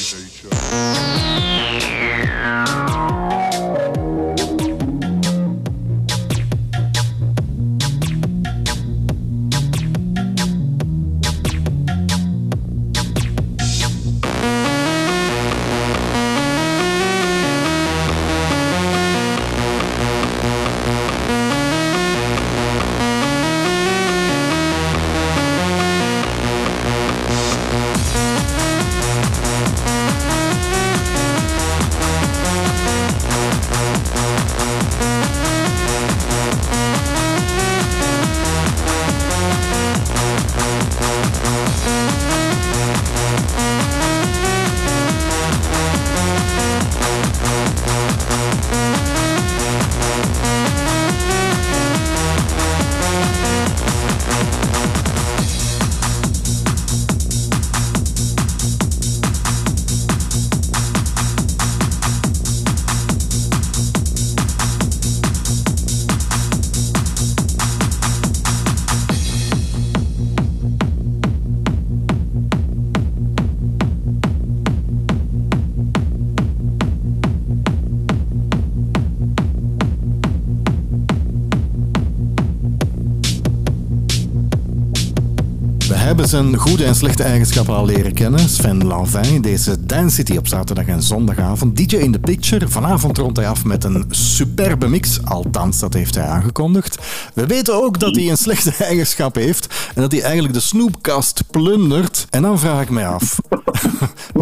zijn 86.33 86.57
goede 86.57 86.85
en 86.85 86.95
slechte 86.95 87.23
eigenschappen 87.23 87.75
al 87.75 87.87
leren 87.87 88.13
kennen. 88.15 88.49
Sven 88.49 88.87
Lanvin, 88.87 89.43
deze 89.43 89.87
Dance 89.87 90.15
City 90.15 90.37
op 90.37 90.49
zaterdag 90.49 90.87
en 90.87 91.03
zondagavond. 91.03 91.77
DJ 91.77 91.97
in 91.97 92.13
the 92.13 92.19
Picture. 92.19 92.69
Vanavond 92.69 93.19
rondt 93.19 93.37
hij 93.37 93.49
af 93.49 93.65
met 93.65 93.85
een 93.85 94.05
superbe 94.09 94.89
mix. 94.89 95.25
Althans, 95.25 95.79
dat 95.79 95.95
heeft 95.95 96.15
hij 96.15 96.25
aangekondigd. 96.25 96.99
We 97.35 97.47
weten 97.47 97.75
ook 97.85 98.01
dat 98.01 98.17
hij 98.17 98.31
een 98.31 98.37
slechte 98.37 98.75
eigenschap 98.85 99.35
heeft. 99.35 99.67
En 99.95 100.03
dat 100.03 100.13
hij 100.13 100.23
eigenlijk 100.23 100.55
de 100.55 100.61
snoepkast 100.61 101.43
plundert. 101.51 102.27
En 102.31 102.43
dan 102.43 102.59
vraag 102.59 102.83
ik 102.83 102.91
mij 102.91 103.07
af. 103.07 103.39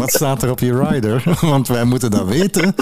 Wat 0.01 0.11
staat 0.11 0.43
er 0.43 0.51
op 0.51 0.59
je 0.59 0.89
rider? 0.89 1.23
Want 1.41 1.69
wij 1.69 1.85
moeten 1.85 2.11
dat 2.11 2.27
weten. 2.27 2.75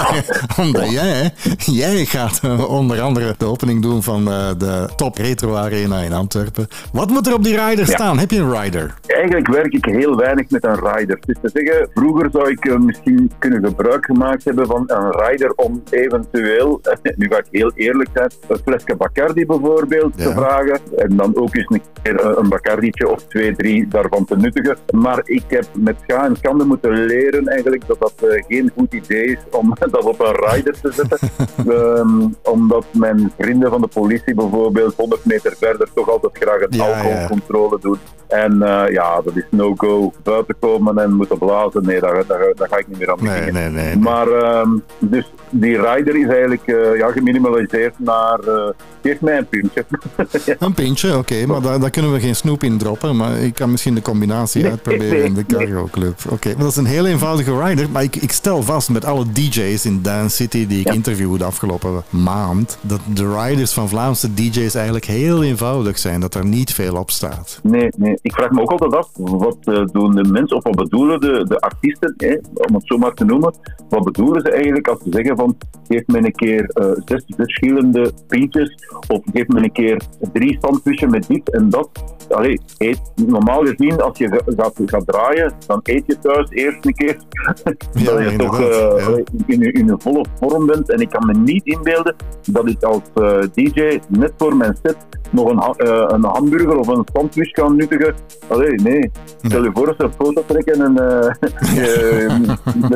Omdat 0.64 0.90
jij, 0.90 1.32
jij 1.56 2.04
gaat 2.04 2.40
eh, 2.42 2.68
onder 2.68 3.00
andere 3.00 3.34
de 3.38 3.44
opening 3.44 3.82
doen 3.82 4.02
van 4.02 4.30
eh, 4.32 4.48
de 4.58 4.88
Top 4.96 5.16
Retro 5.16 5.54
Arena 5.54 5.98
in 6.00 6.12
Antwerpen. 6.12 6.68
Wat 6.92 7.10
moet 7.10 7.26
er 7.26 7.34
op 7.34 7.44
die 7.44 7.64
rider 7.68 7.86
staan? 7.86 8.18
Heb 8.18 8.30
je 8.30 8.38
een 8.38 8.60
rider? 8.60 8.94
Eigenlijk 9.14 9.48
werk 9.48 9.72
ik 9.72 9.84
heel 9.84 10.16
weinig 10.16 10.50
met 10.50 10.64
een 10.64 10.74
rider. 10.74 11.18
Dus 11.26 11.36
te 11.42 11.50
zeggen, 11.52 11.88
vroeger 11.94 12.28
zou 12.32 12.50
ik 12.50 12.64
eh, 12.64 12.78
misschien 12.78 13.30
kunnen 13.38 13.64
gebruik 13.64 14.04
gemaakt 14.04 14.44
hebben 14.44 14.66
van 14.66 14.84
een 14.86 15.10
rider 15.10 15.52
om 15.54 15.82
eventueel, 15.90 16.80
nu 17.16 17.26
ga 17.28 17.38
ik 17.38 17.46
heel 17.50 17.72
eerlijk 17.74 18.08
zijn, 18.14 18.30
een 18.48 18.58
flesje 18.64 18.96
Bacardi 18.96 19.46
bijvoorbeeld 19.46 20.16
te 20.16 20.30
vragen. 20.32 20.80
En 20.96 21.16
dan 21.16 21.36
ook 21.36 21.54
eens 21.54 21.66
een 21.68 21.82
keer 22.02 22.20
eh, 22.20 22.36
een 22.36 22.48
Bacardietje 22.48 23.08
of 23.08 23.22
twee, 23.22 23.56
drie 23.56 23.88
daarvan 23.88 24.24
te 24.24 24.36
nuttigen. 24.36 24.76
Maar 24.90 25.20
ik 25.24 25.44
heb 25.48 25.66
met 25.76 25.96
scha 26.02 26.24
en 26.24 26.36
schande 26.36 26.64
moeten 26.64 27.04
leren 27.04 27.46
eigenlijk 27.46 27.86
dat 27.86 28.00
dat 28.00 28.14
eh, 28.30 28.44
geen 28.48 28.72
goed 28.76 28.94
idee 28.94 29.24
is 29.24 29.38
om 29.50 29.74
dat 29.90 30.04
op 30.04 30.20
een 30.20 30.50
rider 30.50 30.80
te 30.80 30.92
zetten. 30.92 31.18
Ehm, 31.72 32.28
omdat 32.42 32.84
mijn 32.92 33.32
vrienden 33.38 33.70
van 33.70 33.80
de 33.80 33.86
politie 33.86 34.34
bijvoorbeeld 34.34 34.94
100 34.94 35.24
meter 35.24 35.56
verder 35.56 35.88
toch 35.94 36.08
altijd 36.08 36.38
graag 36.40 36.60
een 36.60 36.66
Ja, 36.70 36.86
ja. 36.86 36.94
alcoholcontrole 36.94 37.78
doen. 37.80 37.98
En 38.28 38.58
ja, 38.90 39.01
dat 39.24 39.36
is 39.36 39.44
no-go. 39.50 40.12
Buiten 40.22 40.54
komen 40.60 40.98
en 40.98 41.12
moeten 41.14 41.38
blazen, 41.38 41.84
nee, 41.84 42.00
daar, 42.00 42.26
daar, 42.26 42.52
daar 42.54 42.68
ga 42.68 42.76
ik 42.76 42.88
niet 42.88 42.98
meer 42.98 43.10
aan 43.10 43.18
Nee, 43.20 43.38
beginnen. 43.38 43.72
nee, 43.74 43.84
nee. 43.84 43.96
Maar 43.96 44.28
ehm, 44.28 44.68
dus 44.98 45.32
die 45.50 45.80
rider 45.92 46.16
is 46.16 46.26
eigenlijk 46.28 46.66
eh, 46.66 46.96
ja, 46.96 47.10
geminimaliseerd 47.10 47.94
naar 47.98 48.38
eh 48.40 48.68
geef 49.02 49.20
mij 49.20 49.38
een 49.38 49.46
puntje. 49.48 49.84
Een 50.58 50.74
pintje, 50.74 51.16
oké, 51.16 51.46
maar 51.46 51.60
daar, 51.62 51.80
daar 51.80 51.90
kunnen 51.90 52.12
we 52.12 52.20
geen 52.20 52.36
snoep 52.36 52.62
in 52.62 52.78
droppen. 52.78 53.16
Maar 53.16 53.38
ik 53.38 53.54
kan 53.54 53.70
misschien 53.70 53.94
de 53.94 54.02
combinatie 54.02 54.62
Nee, 54.62 54.70
uitproberen 54.70 55.24
in 55.24 55.34
de 55.34 55.44
nee. 55.46 55.66
Cargo 55.66 55.88
Club. 55.90 56.14
Oké, 56.30 56.48
maar 56.48 56.58
dat 56.62 56.70
is 56.70 56.76
een 56.76 56.84
heel 56.84 57.06
eenvoudige 57.06 57.62
rider. 57.64 57.90
Maar 57.90 58.02
ik, 58.02 58.16
ik 58.16 58.32
stel 58.32 58.62
vast 58.62 58.90
met 58.90 59.04
alle 59.04 59.24
DJ's 59.32 59.84
in 59.84 60.02
Dance 60.02 60.36
City 60.36 60.66
die 60.66 60.80
ik 60.80 60.86
Ja. 60.86 60.92
interviewde 60.92 61.38
de 61.38 61.44
afgelopen 61.44 62.02
maand, 62.10 62.78
dat 62.80 63.00
de 63.14 63.34
riders 63.42 63.72
van 63.72 63.88
Vlaamse 63.88 64.34
DJ's 64.34 64.74
eigenlijk 64.74 65.04
heel 65.04 65.42
eenvoudig 65.42 65.98
zijn. 65.98 66.20
Dat 66.20 66.34
er 66.34 66.44
niet 66.46 66.72
veel 66.74 66.96
op 66.96 67.10
staat. 67.10 67.60
Nee, 67.62 67.88
nee, 67.96 68.18
ik 68.22 68.32
vraag 68.32 68.50
me 68.50 68.60
ook 68.60 68.70
altijd 68.70 68.94
af, 68.96 69.08
wat 69.14 69.56
eh, 69.60 69.84
doen 69.92 70.10
de 70.14 70.24
mensen, 70.24 70.56
of 70.56 70.62
wat 70.62 70.76
bedoelen 70.76 71.20
de, 71.20 71.44
de 71.48 71.60
artiesten, 71.60 72.14
hè, 72.16 72.36
om 72.68 72.74
het 72.74 72.86
zo 72.86 72.98
maar 72.98 73.14
te 73.14 73.24
noemen, 73.24 73.54
wat 73.88 74.04
bedoelen 74.04 74.40
ze 74.42 74.50
eigenlijk 74.50 74.88
als 74.88 74.98
ze 75.02 75.08
zeggen 75.10 75.36
van, 75.36 75.56
geef 75.88 76.02
me 76.06 76.18
een 76.18 76.32
keer 76.32 76.64
eh, 76.64 76.90
zes 77.04 77.24
verschillende 77.36 78.12
pintjes, 78.28 78.74
of 79.08 79.20
geef 79.32 79.46
me 79.46 79.62
een 79.62 79.72
keer 79.72 80.02
drie 80.32 80.58
sandwiches 80.60 81.10
met 81.10 81.26
dit 81.28 81.50
en 81.50 81.70
dat. 81.70 81.88
Allee, 82.30 82.60
eet, 82.78 83.00
normaal 83.26 83.64
gezien, 83.64 84.00
als 84.00 84.18
je 84.18 84.28
ga- 84.28 84.40
gaat, 84.56 84.72
gaat 84.86 85.06
draaien, 85.06 85.52
dan 85.66 85.80
eet 85.82 86.02
je 86.06 86.18
thuis 86.18 86.50
eerst 86.50 86.86
een 86.86 86.94
keer, 86.94 87.16
dat 88.04 88.30
je 88.30 88.34
toch 88.36 88.60
eh, 88.60 88.68
ja. 88.68 89.22
in, 89.46 89.60
je- 89.60 89.72
in 89.72 89.94
volle 89.98 90.24
vorm 90.40 90.66
bent. 90.66 90.90
En 90.90 91.00
ik 91.00 91.08
kan 91.08 91.26
me 91.26 91.32
niet 91.38 91.64
inbeelden 91.64 92.14
dat 92.50 92.68
ik 92.68 92.82
als 92.82 93.00
eh, 93.14 93.38
DJ 93.54 93.98
net 94.08 94.32
voor 94.36 94.56
mijn 94.56 94.76
set 94.82 94.96
nog 95.30 95.50
een, 95.50 95.58
eh, 95.86 96.04
een 96.08 96.24
hamburger 96.24 96.76
of 96.78 96.86
een 96.86 97.04
sandwich 97.12 97.50
kan 97.50 97.76
nuttigen. 97.76 98.14
Allee, 98.48 98.74
nee. 98.74 99.10
Stel 99.42 99.64
je 99.64 99.70
voor 99.74 99.86
dat 99.86 99.94
ze 99.98 100.04
een 100.04 100.12
foto 100.18 100.44
trekken 100.46 100.80
en 100.84 100.98
er 101.00 101.38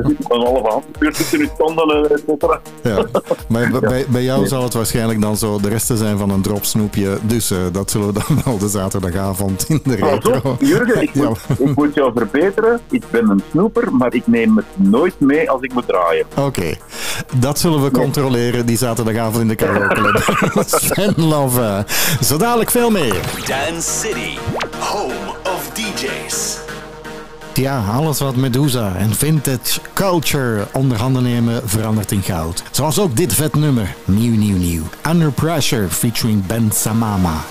zit 0.06 0.30
een 0.30 0.40
halve 0.40 0.68
handbuur 0.68 1.12
tussen 1.12 1.38
je 1.38 1.48
tanden, 1.58 2.10
et 2.10 2.22
cetera. 2.26 2.60
Ja. 2.82 3.04
Maar 3.48 3.80
bij, 3.80 4.04
bij 4.08 4.22
jou 4.22 4.46
zal 4.46 4.62
het 4.62 4.74
waarschijnlijk 4.74 5.20
dan 5.20 5.36
zo 5.36 5.60
de 5.60 5.68
resten 5.88 6.06
zijn 6.06 6.18
van 6.18 6.30
een 6.30 6.42
drop 6.42 6.64
snoepje. 6.64 7.18
Dus 7.22 7.50
eh, 7.50 7.58
dat 7.72 7.90
zullen 7.90 8.06
we 8.06 8.12
dan 8.12 8.40
wel 8.44 8.58
de 8.58 8.68
zaterdagavond 8.68 9.64
in 9.68 9.80
de 9.84 9.96
Pas 9.96 10.10
retro. 10.10 10.50
op, 10.50 10.60
Jurgen, 10.60 11.02
ik 11.02 11.14
moet, 11.14 11.38
Ja. 11.48 11.54
ik 11.64 11.74
moet 11.76 11.94
jou 11.94 12.12
verbeteren. 12.16 12.80
Ik 12.90 13.02
ben 13.10 13.30
een 13.30 13.42
snoeper, 13.50 13.92
maar 13.94 14.14
ik 14.14 14.26
neem 14.26 14.56
het 14.56 14.66
nooit 14.74 15.20
mee 15.20 15.50
als 15.50 15.60
ik 15.62 15.72
moet 15.74 15.86
draaien. 15.86 16.26
Oké, 16.36 16.74
dat 17.36 17.58
zullen 17.58 17.82
we 17.82 17.90
controleren 17.90 18.66
die 18.66 18.76
zaterdagavond 18.76 19.38
in 19.40 19.48
de 19.48 19.54
Club. 19.54 20.22
Sven 20.66 21.14
Love. 21.16 21.84
Zo 22.22 22.36
dadelijk 22.36 22.70
veel 22.70 22.90
meer. 22.90 23.16
Dance 23.46 23.90
City, 24.00 24.38
home 24.78 25.34
of 25.42 25.70
DJs. 25.74 26.58
Ja, 27.56 27.84
alles 27.86 28.18
wat 28.18 28.36
Medusa 28.36 28.94
en 28.96 29.14
vintage 29.14 29.80
culture 29.92 30.66
onder 30.72 30.98
handen 30.98 31.22
nemen 31.22 31.68
verandert 31.68 32.12
in 32.12 32.22
goud. 32.22 32.62
Zoals 32.70 32.98
ook 32.98 33.16
dit 33.16 33.34
vet 33.34 33.54
nummer. 33.54 33.94
Nieuw, 34.04 34.36
nieuw, 34.36 34.56
nieuw. 34.56 34.82
Under 35.08 35.32
Pressure 35.32 35.88
featuring 35.88 36.46
Ben 36.46 36.70
Samama. 36.72 37.44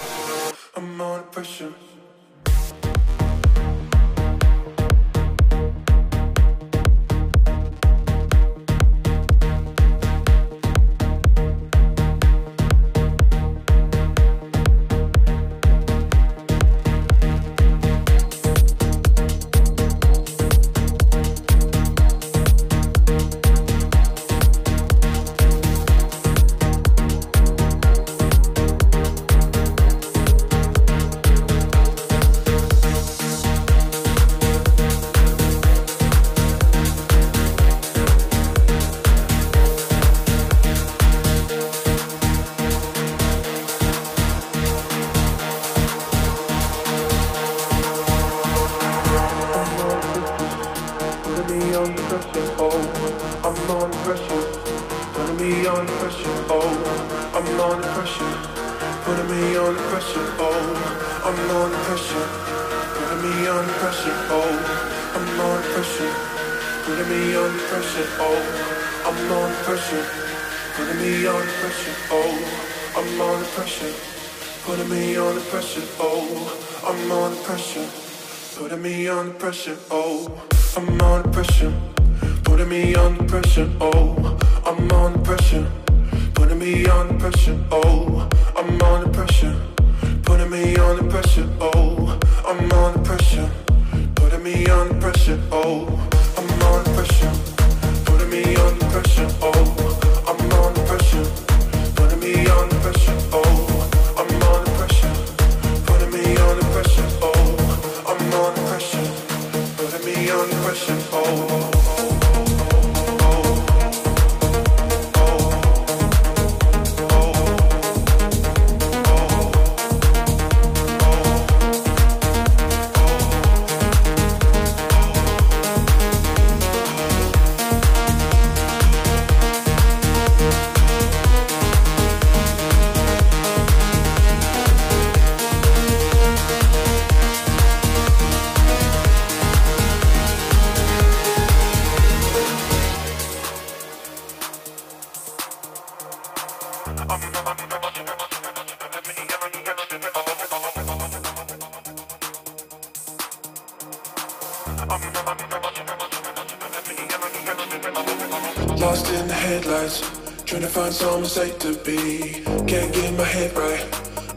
Lost 158.77 159.09
in 159.09 159.27
the 159.27 159.33
headlights, 159.33 160.01
trying 160.43 160.61
to 160.61 160.67
find 160.67 160.93
somewhere 160.93 161.25
safe 161.25 161.57
to 161.59 161.75
be. 161.85 162.43
Can't 162.67 162.93
get 162.93 163.13
my 163.17 163.23
head 163.23 163.55
right. 163.55 163.83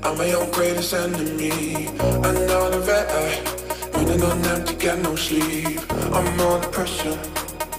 I'm 0.05 0.17
my 0.17 0.33
own 0.33 0.51
greatest 0.53 0.95
enemy. 0.95 1.87
Another 1.99 2.81
red 2.81 3.09
eye, 3.11 3.43
running 3.95 4.23
on 4.23 4.45
empty, 4.47 4.75
got 4.75 4.99
no 5.01 5.17
sleep. 5.17 5.81
I'm 5.91 6.41
under 6.41 6.69
pressure, 6.69 7.19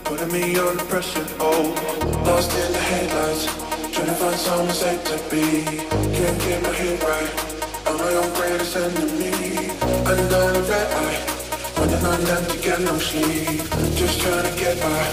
putting 0.04 0.32
me 0.32 0.60
under 0.60 0.84
pressure. 0.86 1.26
Oh, 1.40 1.74
lost 2.26 2.52
in 2.52 2.72
the 2.74 2.80
headlights, 2.80 3.46
trying 3.94 4.08
to 4.08 4.16
find 4.16 4.36
somewhere 4.36 4.74
safe 4.74 5.04
to 5.06 5.18
be. 5.32 5.64
Can't 6.16 6.40
get 6.42 6.62
my 6.62 6.74
head 6.74 7.02
right. 7.04 7.32
I'm 7.88 7.98
my 7.98 8.14
own 8.14 8.34
greatest 8.36 8.76
enemy. 8.76 9.70
Another 10.06 10.62
red 10.64 10.88
eye, 10.94 11.29
running 11.90 12.06
on 12.06 12.38
empty, 12.38 12.58
got 12.68 12.82
no 12.82 12.98
sleep. 13.00 13.62
Just 13.96 14.22
trying 14.22 14.44
to 14.44 14.60
get 14.60 14.80
by. 14.82 15.04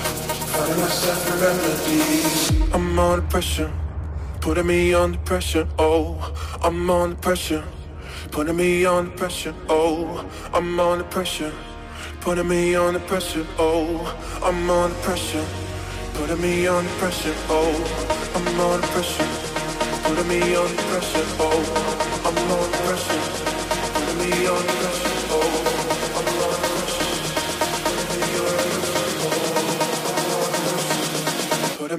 Finding 0.52 0.80
myself 0.80 1.32
in 1.32 1.40
remedies. 1.40 2.50
I'm 2.72 2.98
under 2.98 3.26
pressure, 3.26 3.72
putting 4.40 4.66
me 4.66 4.94
under 4.94 5.18
pressure. 5.18 5.66
Oh, 5.78 6.32
I'm 6.62 6.88
under 6.90 7.16
pressure, 7.16 7.64
putting 8.30 8.56
me 8.56 8.84
under 8.86 9.10
pressure. 9.10 9.54
Oh, 9.68 10.28
I'm 10.52 10.78
under 10.78 11.04
pressure, 11.04 11.52
putting 12.20 12.48
me 12.48 12.74
under 12.74 13.00
pressure. 13.00 13.46
Oh, 13.58 14.14
I'm 14.42 14.70
under 14.70 14.96
pressure, 15.00 15.44
putting 16.14 16.40
me 16.40 16.66
under 16.66 16.90
pressure. 16.92 17.34
Oh, 17.48 17.74
I'm 18.34 18.60
under 18.60 18.86
pressure, 18.88 19.28
putting 20.04 20.28
me 20.28 20.56
under 20.56 20.82
pressure. 20.90 21.24
Oh, 21.38 21.62
I'm 22.26 22.36
under 22.52 22.78
pressure, 22.86 23.22
putting 23.94 24.30
me 24.30 24.46
under 24.46 24.72
pressure. 24.72 25.05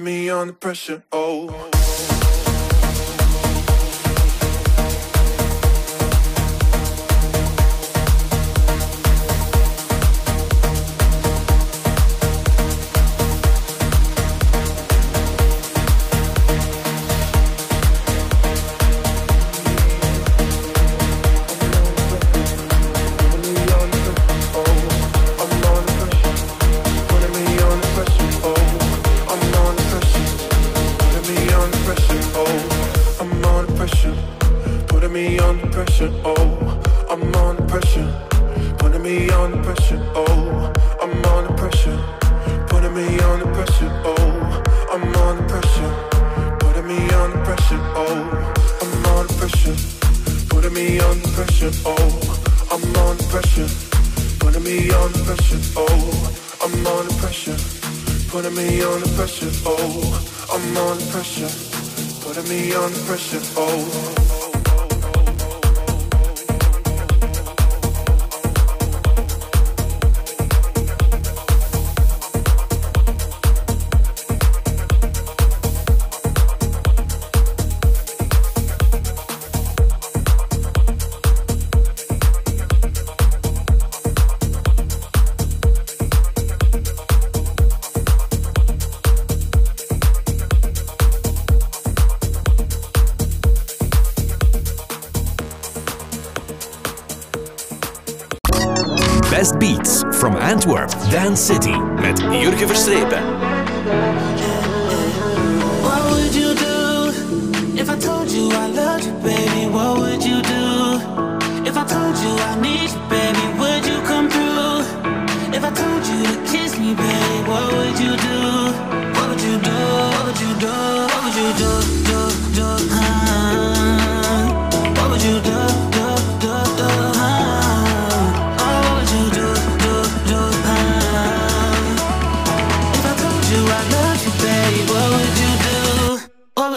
Me 0.08 0.30
under 0.30 0.54
pressure, 0.54 1.02
oh. 1.12 1.27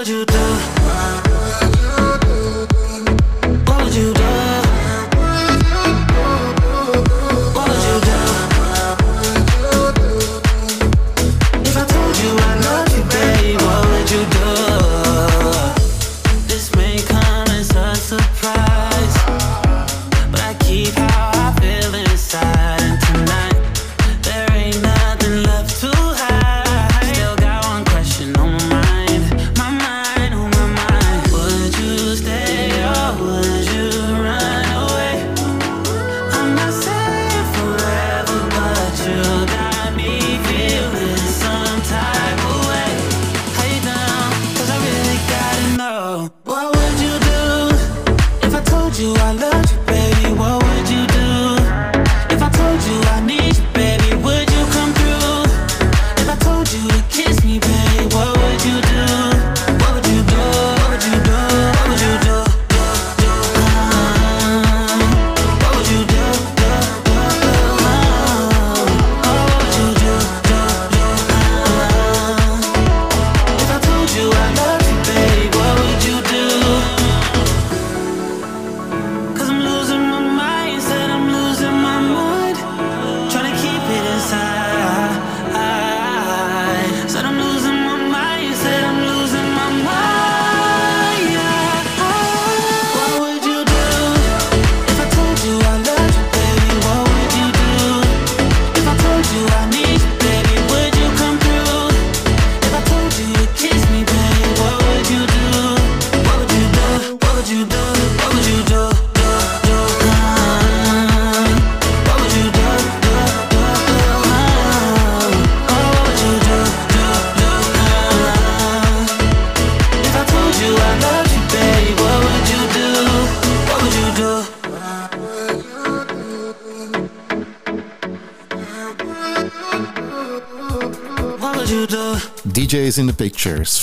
Would 0.02 0.08
you 0.08 0.26
do? 0.26 0.91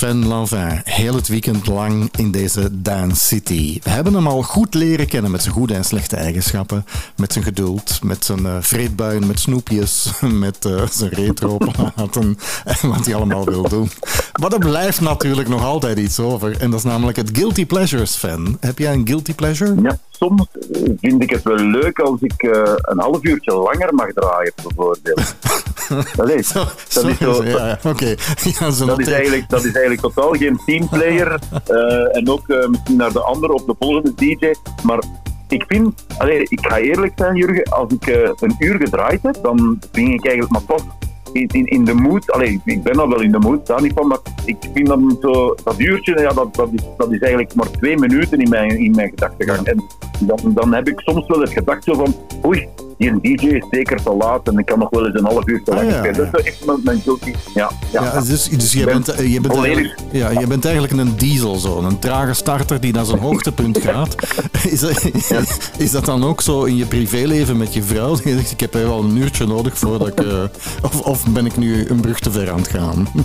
Sven 0.09 0.27
Lanvin, 0.27 0.81
heel 0.85 1.15
het 1.15 1.29
weekend 1.29 1.67
lang 1.67 2.09
in 2.17 2.31
deze 2.31 2.83
Dance 2.83 3.25
City. 3.25 3.81
We 3.83 3.91
hebben 3.91 4.15
hem 4.15 4.27
al 4.27 4.43
goed 4.43 4.75
leren 4.75 5.07
kennen 5.07 5.31
met 5.31 5.43
zijn 5.43 5.55
goede 5.55 5.75
en 5.75 5.85
slechte 5.85 6.17
eigenschappen, 6.17 6.85
met 7.17 7.33
zijn 7.33 7.45
geduld, 7.45 8.01
met 8.03 8.25
zijn 8.25 8.41
uh, 8.41 8.57
vreedbuien, 8.61 9.27
met 9.27 9.41
snoepjes, 9.41 10.13
met 10.45 10.65
uh, 10.65 10.87
zijn 10.87 11.11
retro-platen 11.11 12.39
en 12.83 12.89
wat 12.89 13.07
hij 13.07 13.15
allemaal 13.15 13.45
wil 13.45 13.69
doen. 13.69 13.91
Maar 14.41 14.53
er 14.53 14.59
blijft 14.59 15.01
natuurlijk 15.01 15.49
nog 15.49 15.65
altijd 15.65 15.99
iets 15.99 16.21
over 16.21 16.61
en 16.61 16.71
dat 16.71 16.79
is 16.79 16.85
namelijk 16.85 17.17
het 17.17 17.31
Guilty 17.33 17.67
Pleasures, 17.67 18.13
Sven. 18.13 18.57
Heb 18.61 18.79
jij 18.79 18.93
een 18.93 19.07
Guilty 19.07 19.35
Pleasure? 19.35 19.75
Ja, 19.83 19.99
soms 20.11 20.47
vind 21.01 21.23
ik 21.23 21.31
het 21.31 21.43
wel 21.43 21.57
leuk 21.57 21.99
als 21.99 22.21
ik 22.21 22.43
uh, 22.43 22.63
een 22.77 23.01
half 23.01 23.25
uurtje 23.25 23.55
langer 23.55 23.95
mag 23.95 24.13
draaien, 24.13 24.53
bijvoorbeeld. 24.63 25.35
Allee, 26.17 26.43
Zo, 26.53 26.65
dat 26.93 27.05
is 27.05 27.19
zo, 27.19 27.45
ja, 27.45 27.67
ja, 27.67 27.79
oké. 27.91 28.15
Ja, 28.59 28.71
zo 28.71 28.87
dat, 28.87 29.01
is 29.01 29.09
eigenlijk, 29.09 29.49
dat 29.49 29.65
is 29.65 29.73
eigenlijk 29.73 30.01
totaal 30.01 30.33
geen 30.33 30.61
teamplayer. 30.67 31.39
eh, 31.67 32.17
en 32.17 32.29
ook 32.29 32.49
eh, 32.49 32.69
misschien 32.69 32.97
naar 32.97 33.13
de 33.13 33.21
andere 33.21 33.53
of 33.53 33.65
de 33.65 33.75
volgende 33.79 34.15
DJ. 34.15 34.55
Maar 34.83 35.03
ik 35.49 35.65
vind, 35.69 36.05
allee, 36.19 36.43
ik 36.49 36.67
ga 36.67 36.79
eerlijk 36.79 37.13
zijn, 37.17 37.37
Jurgen, 37.37 37.65
als 37.65 37.93
ik 37.93 38.07
eh, 38.07 38.31
een 38.41 38.55
uur 38.59 38.77
gedraaid 38.77 39.23
heb, 39.23 39.39
dan 39.43 39.79
vind 39.93 40.09
ik 40.09 40.27
eigenlijk, 40.27 40.51
maar 40.51 40.77
toch 40.77 40.97
in, 41.33 41.47
in, 41.47 41.67
in 41.67 41.85
de 41.85 41.95
mood, 41.95 42.33
allee, 42.33 42.61
ik 42.65 42.83
ben 42.83 42.99
al 42.99 43.09
wel 43.09 43.21
in 43.21 43.33
de 43.33 43.39
mood, 43.39 43.67
daar 43.67 43.83
niet 43.83 43.93
van, 43.93 44.07
maar 44.07 44.19
ik 44.45 44.57
vind 44.75 44.87
dan 44.87 45.17
zo, 45.21 45.55
dat 45.65 45.79
uurtje, 45.79 46.21
ja, 46.21 46.33
dat, 46.33 46.55
dat, 46.55 46.69
is, 46.73 46.83
dat 46.97 47.13
is 47.13 47.21
eigenlijk 47.21 47.55
maar 47.55 47.71
twee 47.71 47.99
minuten 47.99 48.41
in 48.41 48.49
mijn, 48.49 48.79
in 48.79 48.91
mijn 48.91 49.09
gedachtegang. 49.09 49.67
En 49.67 49.85
dan, 50.21 50.39
dan 50.45 50.75
heb 50.75 50.89
ik 50.89 51.01
soms 51.01 51.27
wel 51.27 51.41
eens 51.41 51.53
gedacht 51.53 51.85
zo 51.85 51.95
van, 51.95 52.15
oei, 52.45 52.69
die 52.99 53.21
DJ 53.37 53.47
is 53.47 53.65
zeker 53.71 54.03
te 54.03 54.15
laat 54.19 54.49
en 54.49 54.59
ik 54.59 54.67
kan 54.67 54.79
nog 54.79 54.91
wel 54.91 55.07
eens 55.07 55.15
een 55.19 55.25
half 55.25 55.47
uur 55.49 55.63
te 55.65 55.71
Ah, 55.71 55.77
lang 55.77 55.91
ja, 55.91 55.99
spelen. 55.99 56.25
ja. 56.25 56.31
Dat 56.31 56.41
is 56.41 56.47
echt 56.47 56.65
mijn, 56.67 56.79
mijn 56.85 57.01
guilty. 57.01 57.35
Ja, 57.55 57.71
ja, 57.93 58.03
Ja, 58.03 58.21
dus, 58.21 58.49
dus 58.49 58.85
bent, 58.85 59.09
eh, 59.09 59.33
je, 59.33 59.41
bent 59.41 59.57
eigenlijk, 59.57 59.95
ja, 60.13 60.31
je 60.31 60.47
bent 60.47 60.65
eigenlijk 60.65 60.95
een 60.97 61.17
diesel 61.17 61.55
zo, 61.57 61.79
een 61.79 61.99
trage 61.99 62.35
starter 62.35 62.81
die 62.81 62.93
naar 62.93 63.05
zijn 63.05 63.19
hoogtepunt 63.19 63.79
gaat. 63.87 64.15
Is 64.69 64.81
dat, 64.81 65.11
is 65.79 65.91
dat 65.91 66.05
dan 66.05 66.25
ook 66.25 66.41
zo 66.41 66.65
in 66.65 66.77
je 66.77 66.87
privéleven 66.87 67.57
met 67.57 67.75
je 67.75 67.83
vrouw? 67.83 68.17
Je 68.25 68.35
zegt, 68.37 68.51
ik 68.51 68.61
heb 68.61 68.75
er 68.75 68.89
wel 68.89 69.01
een 69.03 69.17
uurtje 69.17 69.47
nodig 69.47 69.79
voordat 69.79 70.09
ik... 70.09 70.21
eh, 70.21 70.43
of, 70.83 71.01
of 71.01 71.27
ben 71.29 71.47
ik 71.47 71.57
nu 71.57 71.87
een 71.89 72.01
brug 72.01 72.19
te 72.21 72.31
ver 72.31 72.51
aan 72.51 72.59
het 72.59 72.69
gaan? 72.69 73.09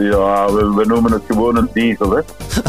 Ja, 0.00 0.52
we, 0.52 0.72
we 0.74 0.84
noemen 0.86 1.12
het 1.12 1.22
gewoon 1.28 1.56
een 1.56 1.68
diesel, 1.74 2.10
hè. 2.10 2.20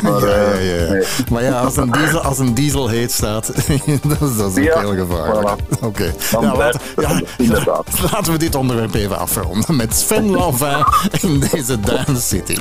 Maar, 0.03 0.21
Ja, 0.21 0.27
ja, 0.35 0.51
eh, 0.51 0.85
ja. 0.87 0.91
nee. 0.93 1.03
Maar 1.31 1.43
ja, 1.43 1.59
als 1.59 1.77
een 1.77 1.91
diesel, 1.91 2.19
als 2.19 2.39
een 2.39 2.53
diesel 2.53 2.87
heet 2.87 3.11
staat, 3.11 3.45
dat 4.07 4.21
is, 4.21 4.37
dat 4.37 4.57
is 4.57 4.57
ook 4.57 4.63
Ja, 4.63 4.79
heel 4.79 4.95
gevaarlijk. 4.95 5.49
voilà. 5.59 5.79
Oké. 5.81 6.13
Ja, 6.31 6.51
blijft 6.51 6.79
laten, 6.95 7.25
laten 8.11 8.31
we 8.31 8.37
dit 8.37 8.55
onderwerp 8.55 8.93
even 8.93 9.17
afronden 9.17 9.75
met 9.75 9.95
Sven 9.95 10.29
Lanvin 10.29 10.85
in 11.21 11.39
deze 11.51 11.79
Dance 11.79 12.21
City. 12.21 12.57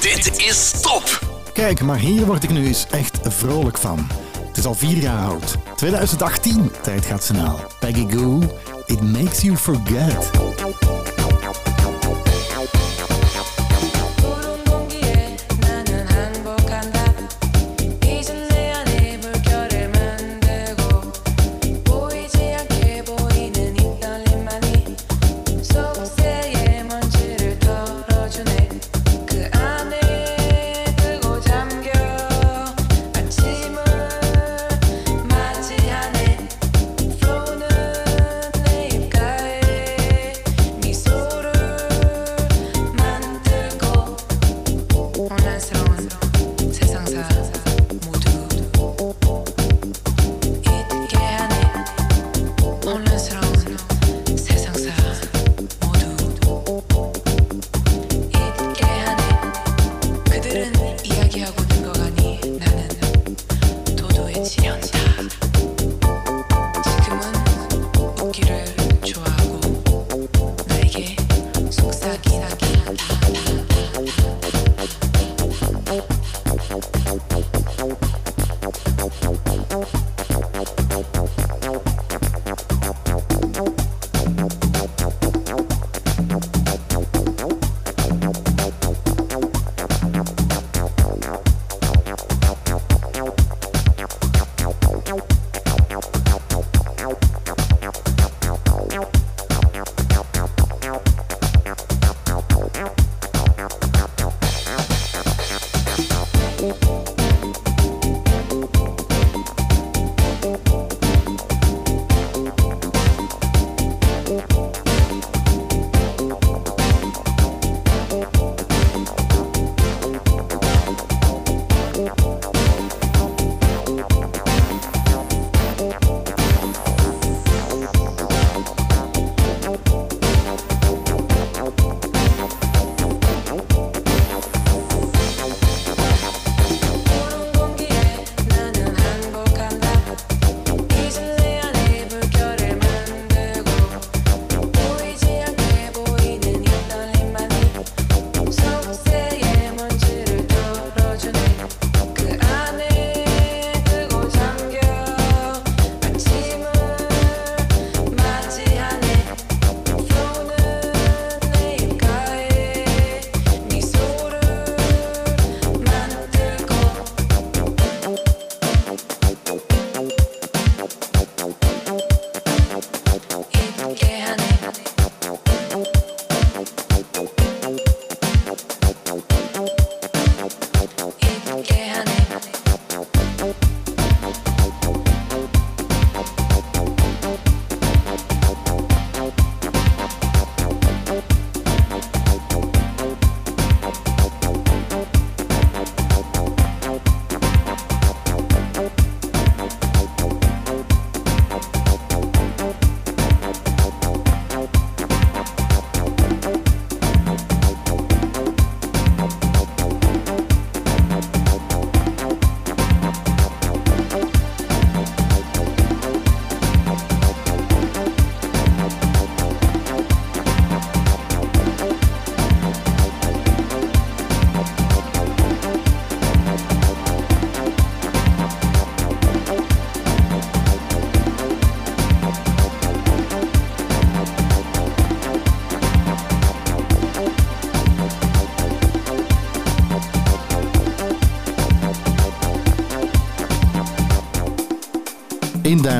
Dit 0.00 0.38
is 0.48 0.70
top. 0.80 1.18
Kijk, 1.52 1.82
maar 1.82 1.98
hier 1.98 2.26
word 2.26 2.42
ik 2.44 2.50
nu 2.50 2.66
eens 2.66 2.86
echt 2.90 3.18
vrolijk 3.22 3.78
van. 3.78 4.06
Het 4.48 4.56
is 4.56 4.64
al 4.64 4.74
vier 4.74 4.96
jaar 4.96 5.26
oud. 5.28 5.56
2018. 5.76 6.72
Tijd 6.80 7.04
gaat 7.06 7.22
snel. 7.24 7.60
Peggy 7.80 8.06
Goo, 8.10 8.40
It 8.86 9.02
Makes 9.02 9.40
You 9.40 9.56
Forget. 9.56 10.30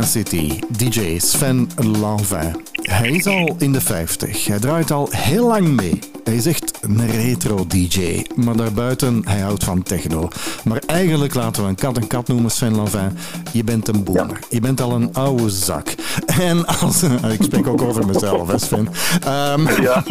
City, 0.05 0.59
DJ 0.69 1.19
Sven 1.19 1.71
Lanvin. 1.77 2.65
Hij 2.83 3.11
is 3.11 3.27
al 3.27 3.57
in 3.59 3.73
de 3.73 3.81
50. 3.81 4.47
Hij 4.47 4.59
draait 4.59 4.91
al 4.91 5.09
heel 5.11 5.47
lang 5.47 5.69
mee. 5.69 5.99
Hij 6.25 6.37
is 6.37 6.47
echt 6.47 6.79
een 6.81 7.11
retro-DJ. 7.11 8.25
Maar 8.35 8.57
daarbuiten, 8.57 9.23
hij 9.25 9.41
houdt 9.41 9.65
van 9.65 9.83
techno. 9.83 10.29
Maar 10.65 10.83
eigenlijk 10.87 11.35
laten 11.35 11.63
we 11.63 11.69
een 11.69 11.75
kat 11.75 11.97
een 11.97 12.07
kat 12.07 12.29
noemen, 12.29 12.51
Sven 12.51 12.75
Lanvin. 12.75 13.19
Je 13.53 13.65
bent 13.65 13.89
een 13.89 14.05
boomer. 14.05 14.39
Je 14.51 14.61
bent 14.61 14.81
al 14.81 14.93
een 14.93 15.15
oude 15.15 15.51
zak. 15.51 15.95
En 16.41 16.67
als... 16.67 17.03
Ik 17.39 17.43
spreek 17.43 17.67
ook 17.67 17.83
over 17.83 18.07
mezelf, 18.07 18.51
hè 18.51 18.59
Sven. 18.59 18.89
Ehm, 19.25 19.67
Ja. 19.89 20.05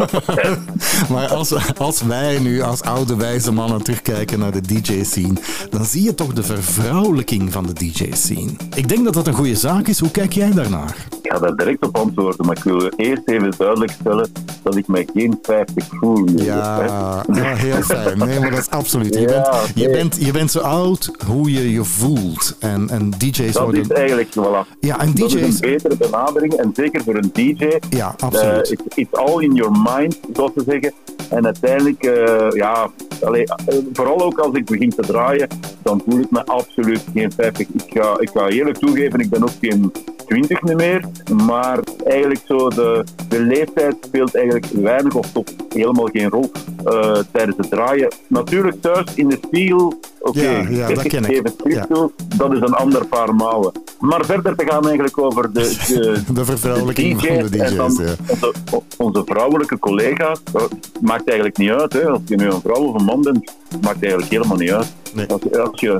maar 1.12 1.28
als, 1.28 1.76
als 1.76 2.02
wij 2.02 2.38
nu 2.38 2.62
als 2.62 2.82
oude 2.82 3.16
wijze 3.16 3.52
mannen 3.52 3.82
terugkijken 3.82 4.38
naar 4.38 4.52
de 4.52 4.60
DJ-scene, 4.60 5.34
dan 5.70 5.84
zie 5.84 6.02
je 6.02 6.14
toch 6.14 6.32
de 6.32 6.42
vervrouwelijking 6.42 7.52
van 7.52 7.66
de 7.66 7.72
DJ-scene. 7.72 8.50
Ik 8.74 8.88
denk 8.88 9.04
dat 9.04 9.14
dat 9.14 9.26
een 9.26 9.34
goede 9.34 9.56
zaak 9.56 9.86
is. 9.86 9.98
Hoe 9.98 10.10
kijk 10.10 10.32
jij 10.32 10.50
daarnaar? 10.50 10.96
Ik 11.22 11.32
ga 11.32 11.38
daar 11.38 11.56
direct 11.56 11.86
op 11.86 11.96
antwoorden, 11.96 12.46
maar 12.46 12.56
ik 12.56 12.64
wil 12.64 12.88
eerst 12.96 13.22
even 13.24 13.54
duidelijk 13.58 13.92
stellen 14.00 14.30
dat 14.68 14.76
ik 14.76 14.86
mij 14.86 15.08
geen 15.14 15.38
50 15.42 15.86
voel. 16.00 16.24
Ja, 16.36 17.24
ja, 17.32 17.54
heel 17.54 17.82
fijn. 17.82 18.18
Nee, 18.18 18.40
maar 18.40 18.50
dat 18.50 18.58
is 18.58 18.70
absoluut. 18.70 19.14
Je, 19.14 19.20
Ja, 19.20 19.26
bent, 19.26 19.72
je, 19.74 19.90
bent, 19.90 20.16
je 20.20 20.32
bent 20.32 20.50
zo 20.50 20.58
oud 20.60 21.10
hoe 21.26 21.52
je 21.52 21.72
je 21.72 21.84
voelt. 21.84 22.56
En, 22.58 22.88
en 22.90 23.10
DJ's 23.18 23.52
Dat 23.52 23.62
worden... 23.62 23.80
is 23.82 23.88
eigenlijk, 23.90 24.28
voilà. 24.28 24.78
Ja, 24.80 25.00
en 25.00 25.14
Dat 25.14 25.34
is 25.34 25.60
een 25.60 25.70
betere 25.70 25.96
benadering 25.96 26.52
en 26.52 26.70
zeker 26.74 27.02
voor 27.04 27.14
een 27.16 27.30
DJ. 27.32 27.78
Ja, 27.90 28.14
absoluut. 28.18 28.66
eh, 28.66 28.72
it's, 28.72 28.82
it's 28.94 29.12
all 29.12 29.42
in 29.42 29.54
your 29.54 29.72
mind, 29.72 30.18
zoals 30.32 30.52
ze 30.56 30.62
zeggen. 30.66 30.92
En 31.28 31.44
uiteindelijk, 31.44 32.02
eh, 32.04 32.46
ja, 32.50 32.90
allee, 33.22 33.44
eh, 33.44 33.76
vooral 33.92 34.20
ook 34.22 34.38
als 34.38 34.54
ik 34.54 34.64
begin 34.64 34.90
te 34.90 35.02
draaien, 35.02 35.48
dan 35.82 36.02
voel 36.08 36.18
ik 36.20 36.30
me 36.30 36.44
absoluut 36.46 37.04
geen 37.14 37.32
50. 37.32 37.66
Ik 37.68 37.82
ga, 38.02 38.16
ik 38.18 38.30
ga 38.34 38.48
eerlijk 38.48 38.78
toegeven, 38.78 39.20
ik 39.20 39.30
ben 39.30 39.42
ook 39.42 39.50
geen 39.60 39.92
20 40.28 40.62
meer. 40.62 41.04
Maar 41.46 41.78
eigenlijk 42.06 42.40
zo, 42.46 42.68
de, 42.68 43.04
de 43.28 43.40
leeftijd 43.40 43.96
speelt 44.06 44.34
eigenlijk 44.34 44.66
weinig 44.66 45.14
of 45.14 45.32
toch 45.32 45.44
helemaal 45.68 46.08
geen 46.12 46.28
rol 46.28 46.50
eh, 46.84 47.18
tijdens 47.32 47.56
het 47.56 47.70
draaien. 47.70 48.12
Natuurlijk 48.26 48.82
thuis 48.82 49.06
in 49.14 49.28
de 49.28 49.38
spiegel, 49.46 50.00
oké, 50.20 50.40
Ja, 50.40 50.66
ja, 50.68 50.88
dat 50.88 51.02
ken 51.02 51.24
ik. 51.24 51.46
terug 51.48 51.74
Ja. 51.74 51.86
toe, 51.86 52.10
dat 52.36 52.52
is 52.52 52.60
een 52.60 52.74
ander 52.74 53.06
paar 53.06 53.34
mouwen. 53.34 53.72
Maar 54.00 54.24
verder 54.24 54.56
te 54.56 54.64
gaan 54.66 54.84
eigenlijk 54.84 55.18
over 55.18 55.52
de, 55.52 55.76
de, 55.88 56.22
De 56.34 56.44
vervrouwelijking 56.44 57.20
van 57.26 57.36
de 57.50 57.74
dan 57.76 57.80
onze, 57.84 58.16
onze 58.96 59.22
vrouwelijke 59.26 59.78
collega's, 59.78 60.40
dat 60.52 60.68
maakt 61.00 61.26
eigenlijk 61.26 61.58
niet 61.58 61.70
uit. 61.70 61.92
Hè. 61.92 62.08
Als 62.08 62.20
je 62.26 62.36
nu 62.36 62.46
een 62.46 62.60
vrouw 62.60 62.82
of 62.82 62.94
een 62.94 63.04
man 63.04 63.22
bent, 63.22 63.52
maakt 63.80 64.02
eigenlijk 64.02 64.32
helemaal 64.32 64.56
niet 64.56 64.70
uit. 64.70 64.92
Nee. 65.18 65.26
Als, 65.26 65.42
je- 65.42 65.58
als, 65.60 65.80
je, 65.80 65.98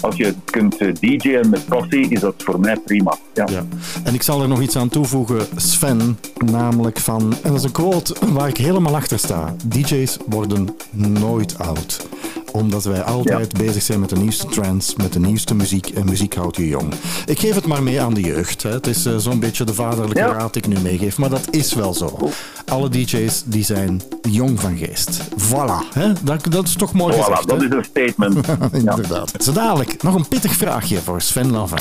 als 0.00 0.16
je 0.16 0.34
kunt 0.44 0.76
eh, 0.76 0.92
DJ'en 0.94 1.48
met 1.50 1.66
passie, 1.66 2.08
is 2.08 2.20
dat 2.20 2.34
voor 2.38 2.60
mij 2.60 2.76
prima. 2.84 3.16
Ja. 3.34 3.46
Ja. 3.50 3.64
En 4.04 4.14
ik 4.14 4.22
zal 4.22 4.42
er 4.42 4.48
nog 4.48 4.60
iets 4.60 4.76
aan 4.76 4.88
toevoegen, 4.88 5.46
Sven, 5.56 6.18
namelijk 6.44 6.98
van, 6.98 7.20
en 7.42 7.50
dat 7.50 7.58
is 7.58 7.64
een 7.64 7.72
quote 7.72 8.14
waar 8.32 8.48
ik 8.48 8.56
helemaal 8.56 8.96
achter 8.96 9.18
sta. 9.18 9.54
DJ's 9.64 10.16
worden 10.26 10.68
nooit 10.92 11.58
oud. 11.58 12.06
Omdat 12.52 12.84
wij 12.84 13.02
altijd 13.02 13.52
bezig 13.58 13.82
zijn 13.82 14.00
met 14.00 14.08
de 14.08 14.16
nieuwste 14.16 14.46
trends, 14.46 14.94
met 14.96 15.12
de 15.12 15.18
nieuwste 15.20 15.54
muziek 15.54 15.88
en 15.88 16.04
muziek 16.04 16.34
houdt 16.34 16.56
je 16.56 16.68
jong. 16.68 16.92
Ik 17.26 17.38
geef 17.38 17.54
het 17.54 17.66
maar 17.66 17.82
mee 17.82 18.00
aan 18.00 18.14
de 18.14 18.20
jeugd. 18.20 18.62
Hè. 18.62 18.70
Het 18.70 18.86
is 18.86 19.06
eh, 19.06 19.16
zo'n 19.16 19.40
beetje 19.40 19.64
de 19.64 19.74
vaderlijke 19.74 20.18
Ja. 20.18 20.32
raad 20.32 20.52
die 20.52 20.62
ik 20.62 20.68
nu 20.68 20.78
meegeef, 20.82 21.18
maar 21.18 21.30
dat 21.30 21.46
is 21.50 21.74
wel 21.74 21.94
zo. 21.94 22.30
Alle 22.66 22.88
DJ's 22.88 23.42
die 23.44 23.64
zijn 23.64 24.02
jong 24.30 24.60
van 24.60 24.76
geest. 24.76 25.20
Voilà, 25.38 25.92
hè. 25.94 26.12
Dat, 26.22 26.44
dat 26.50 26.66
is 26.66 26.74
toch 26.74 26.92
mooi 26.92 27.14
Voilà, 27.14 27.18
gezegd. 27.18 27.48
dat 27.48 27.58
hè? 27.60 27.64
is 27.66 27.70
een 27.72 27.84
statement. 27.84 28.46
ja. 28.46 28.56
Inderdaad. 28.72 29.32
Zo 29.38 29.52
dadelijk 29.52 30.02
nog 30.02 30.14
een 30.14 30.28
pittig 30.28 30.52
vraagje 30.52 30.98
voor 31.00 31.20
Sven 31.22 31.50
Lavin. 31.50 31.78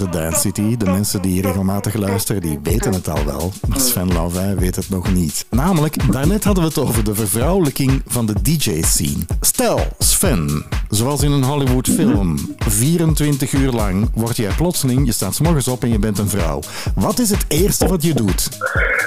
Deze 0.00 0.22
Dance 0.22 0.40
City. 0.40 0.76
De 0.76 0.84
mensen 0.84 1.22
die 1.22 1.42
regelmatig 1.42 1.94
luisteren, 1.94 2.42
die 2.42 2.58
weten 2.62 2.92
het 2.92 3.08
al 3.08 3.24
wel. 3.24 3.52
Maar 3.68 3.80
Sven 3.80 4.12
Lauvin 4.12 4.56
weet 4.58 4.76
het 4.76 4.88
nog 4.88 5.12
niet. 5.12 5.46
Namelijk, 5.50 6.12
daarnet 6.12 6.44
hadden 6.44 6.62
we 6.62 6.68
het 6.68 6.78
over 6.78 7.04
de 7.04 7.14
vervrouwelijking 7.14 8.02
van 8.06 8.26
de 8.26 8.42
DJ-scene. 8.42 9.24
Stel, 9.40 9.80
Sven, 9.98 10.64
zoals 10.88 11.22
in 11.22 11.32
een 11.32 11.44
Hollywood-film, 11.44 12.38
24 12.58 13.52
uur 13.52 13.70
lang 13.70 14.10
word 14.14 14.36
jij 14.36 14.50
plotseling, 14.56 15.06
je 15.06 15.12
staat 15.12 15.34
's 15.34 15.40
morgens 15.40 15.68
op 15.68 15.82
en 15.82 15.90
je 15.90 15.98
bent 15.98 16.18
een 16.18 16.28
vrouw. 16.28 16.60
Wat 16.94 17.18
is 17.18 17.30
het 17.30 17.44
eerste 17.48 17.88
wat 17.88 18.02
je 18.02 18.14
doet? 18.14 18.48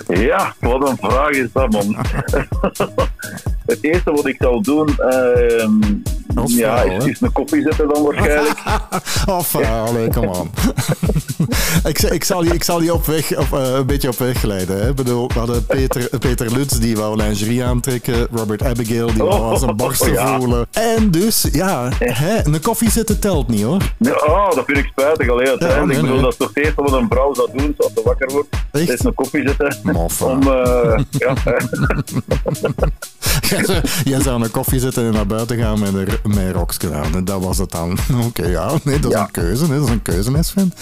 Ja, 0.08 0.56
wat 0.60 0.90
een 0.90 0.98
vraag 1.02 1.30
is 1.30 1.48
dat, 1.54 1.72
man. 1.72 1.96
het 3.66 3.78
eerste 3.82 4.12
wat 4.12 4.28
ik 4.28 4.36
zou 4.40 4.62
doen, 4.62 4.98
ehm, 4.98 5.80
Als 6.44 6.54
ja, 6.56 6.82
is, 6.82 7.06
is 7.06 7.22
een 7.22 7.32
koffie 7.32 7.62
zetten 7.62 7.88
dan 7.88 8.04
waarschijnlijk. 8.04 8.64
Of, 9.26 9.54
uh, 9.54 9.84
allee, 9.84 10.10
come 10.10 10.28
on. 10.28 10.52
ik, 12.12 12.24
zal 12.24 12.44
je, 12.44 12.54
ik 12.54 12.64
zal 12.64 12.82
je 12.82 12.94
op 12.94 13.06
weg, 13.06 13.38
op, 13.38 13.54
eh, 13.54 13.74
een 13.74 13.86
beetje 13.86 14.08
op 14.10 14.18
weg 14.18 14.42
leiden. 14.42 14.82
Hè. 14.82 14.90
Ik 14.90 14.96
bedoel, 14.96 15.28
we 15.28 15.40
hadden 15.40 15.66
Peter, 15.66 16.20
Peter 16.20 16.52
Lutz, 16.52 16.78
die 16.78 16.98
wou 16.98 17.16
lingerie 17.16 17.64
aantrekken. 17.64 18.28
Robert 18.32 18.64
Abigail, 18.64 19.08
die 19.08 19.24
wou 19.24 19.52
aan 19.52 19.60
zijn 19.60 19.76
borsten 19.76 20.08
Oh, 20.08 20.14
ja. 20.14 20.38
voelen. 20.38 20.66
En 20.72 21.12
dus, 21.12 21.48
ja, 21.52 21.90
hè, 22.00 22.46
een 22.46 22.62
koffie 22.62 22.92
zetten 22.92 23.20
telt 23.20 23.48
niet, 23.48 23.64
hoor. 23.64 23.82
Ja, 23.98 24.12
oh, 24.12 24.52
dat 24.52 24.64
vind 24.66 24.78
ik 24.78 24.86
spijtig. 24.86 25.30
Allee, 25.30 25.48
uiteindelijk, 25.48 26.00
ik 26.00 26.06
bedoel, 26.06 26.22
dat 26.22 26.32
is 26.32 26.38
toch 26.38 26.52
het 26.54 26.58
eerste 26.66 26.82
wat 26.82 26.94
een 26.94 27.08
vrouw 27.10 27.34
zou 27.34 27.50
doen 27.56 27.74
als 27.78 27.92
ze 27.96 28.02
wakker 28.04 28.32
wordt. 28.32 28.48
Echt? 28.72 28.90
Is 28.90 29.04
een 29.04 29.14
koffie 29.14 29.48
zetten. 29.48 29.80
Moffa. 29.84 30.26
Om, 30.26 30.42
eh, 30.42 31.00
ja, 31.10 31.34
Jij 33.62 33.66
zou- 34.04 34.22
zou 34.24 34.44
een 34.44 34.52
koffie 34.52 34.80
zetten 34.80 35.06
en 35.06 35.14
naar 35.14 35.28
buiten 35.28 35.58
gaan 35.58 35.80
met 35.80 35.94
een, 35.94 36.08
met 36.36 36.56
rokje 36.56 36.94
aan. 36.94 37.16
En 37.16 37.26
dat 37.26 37.44
was 37.44 37.58
het 37.58 37.72
dan. 37.72 37.98
Oké, 38.28 38.46
ja, 38.46 38.72
nee, 38.84 39.00
dat 39.00 39.12
is 39.12 39.18
Ja. 39.18 39.24
een 39.24 39.32
keuze. 39.32 39.68
Dat 39.68 39.84
is 39.84 39.90
een 39.90 40.02
keuze, 40.02 40.32
hè, 40.32 40.44
Sven. 40.44 40.74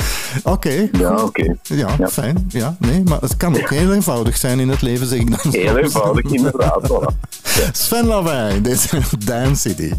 Oké, 0.44 0.90
ja 0.92 1.16
oké. 1.16 1.56
Ja, 1.64 1.88
Ja. 1.98 2.08
fijn. 2.10 2.46
Ja, 2.50 2.76
nee, 2.80 3.04
maar 3.04 3.22
het 3.22 3.38
kan 3.38 3.56
ook 3.58 3.70
heel 3.70 3.94
eenvoudig 3.94 4.38
zijn 4.38 4.60
in 4.60 4.70
het 4.70 4.82
leven, 4.82 5.08
zeg 5.08 5.20
ik 5.20 5.30
dan. 5.44 5.52
Heel 5.52 5.78
eenvoudig, 5.78 6.32
inderdaad. 6.32 6.90
Voilà. 6.92 7.30
Sven 7.72 8.06
Lavijn, 8.06 8.62
dit 8.64 8.74
is 8.74 8.90
Dance 9.26 9.70
City. 9.70 9.92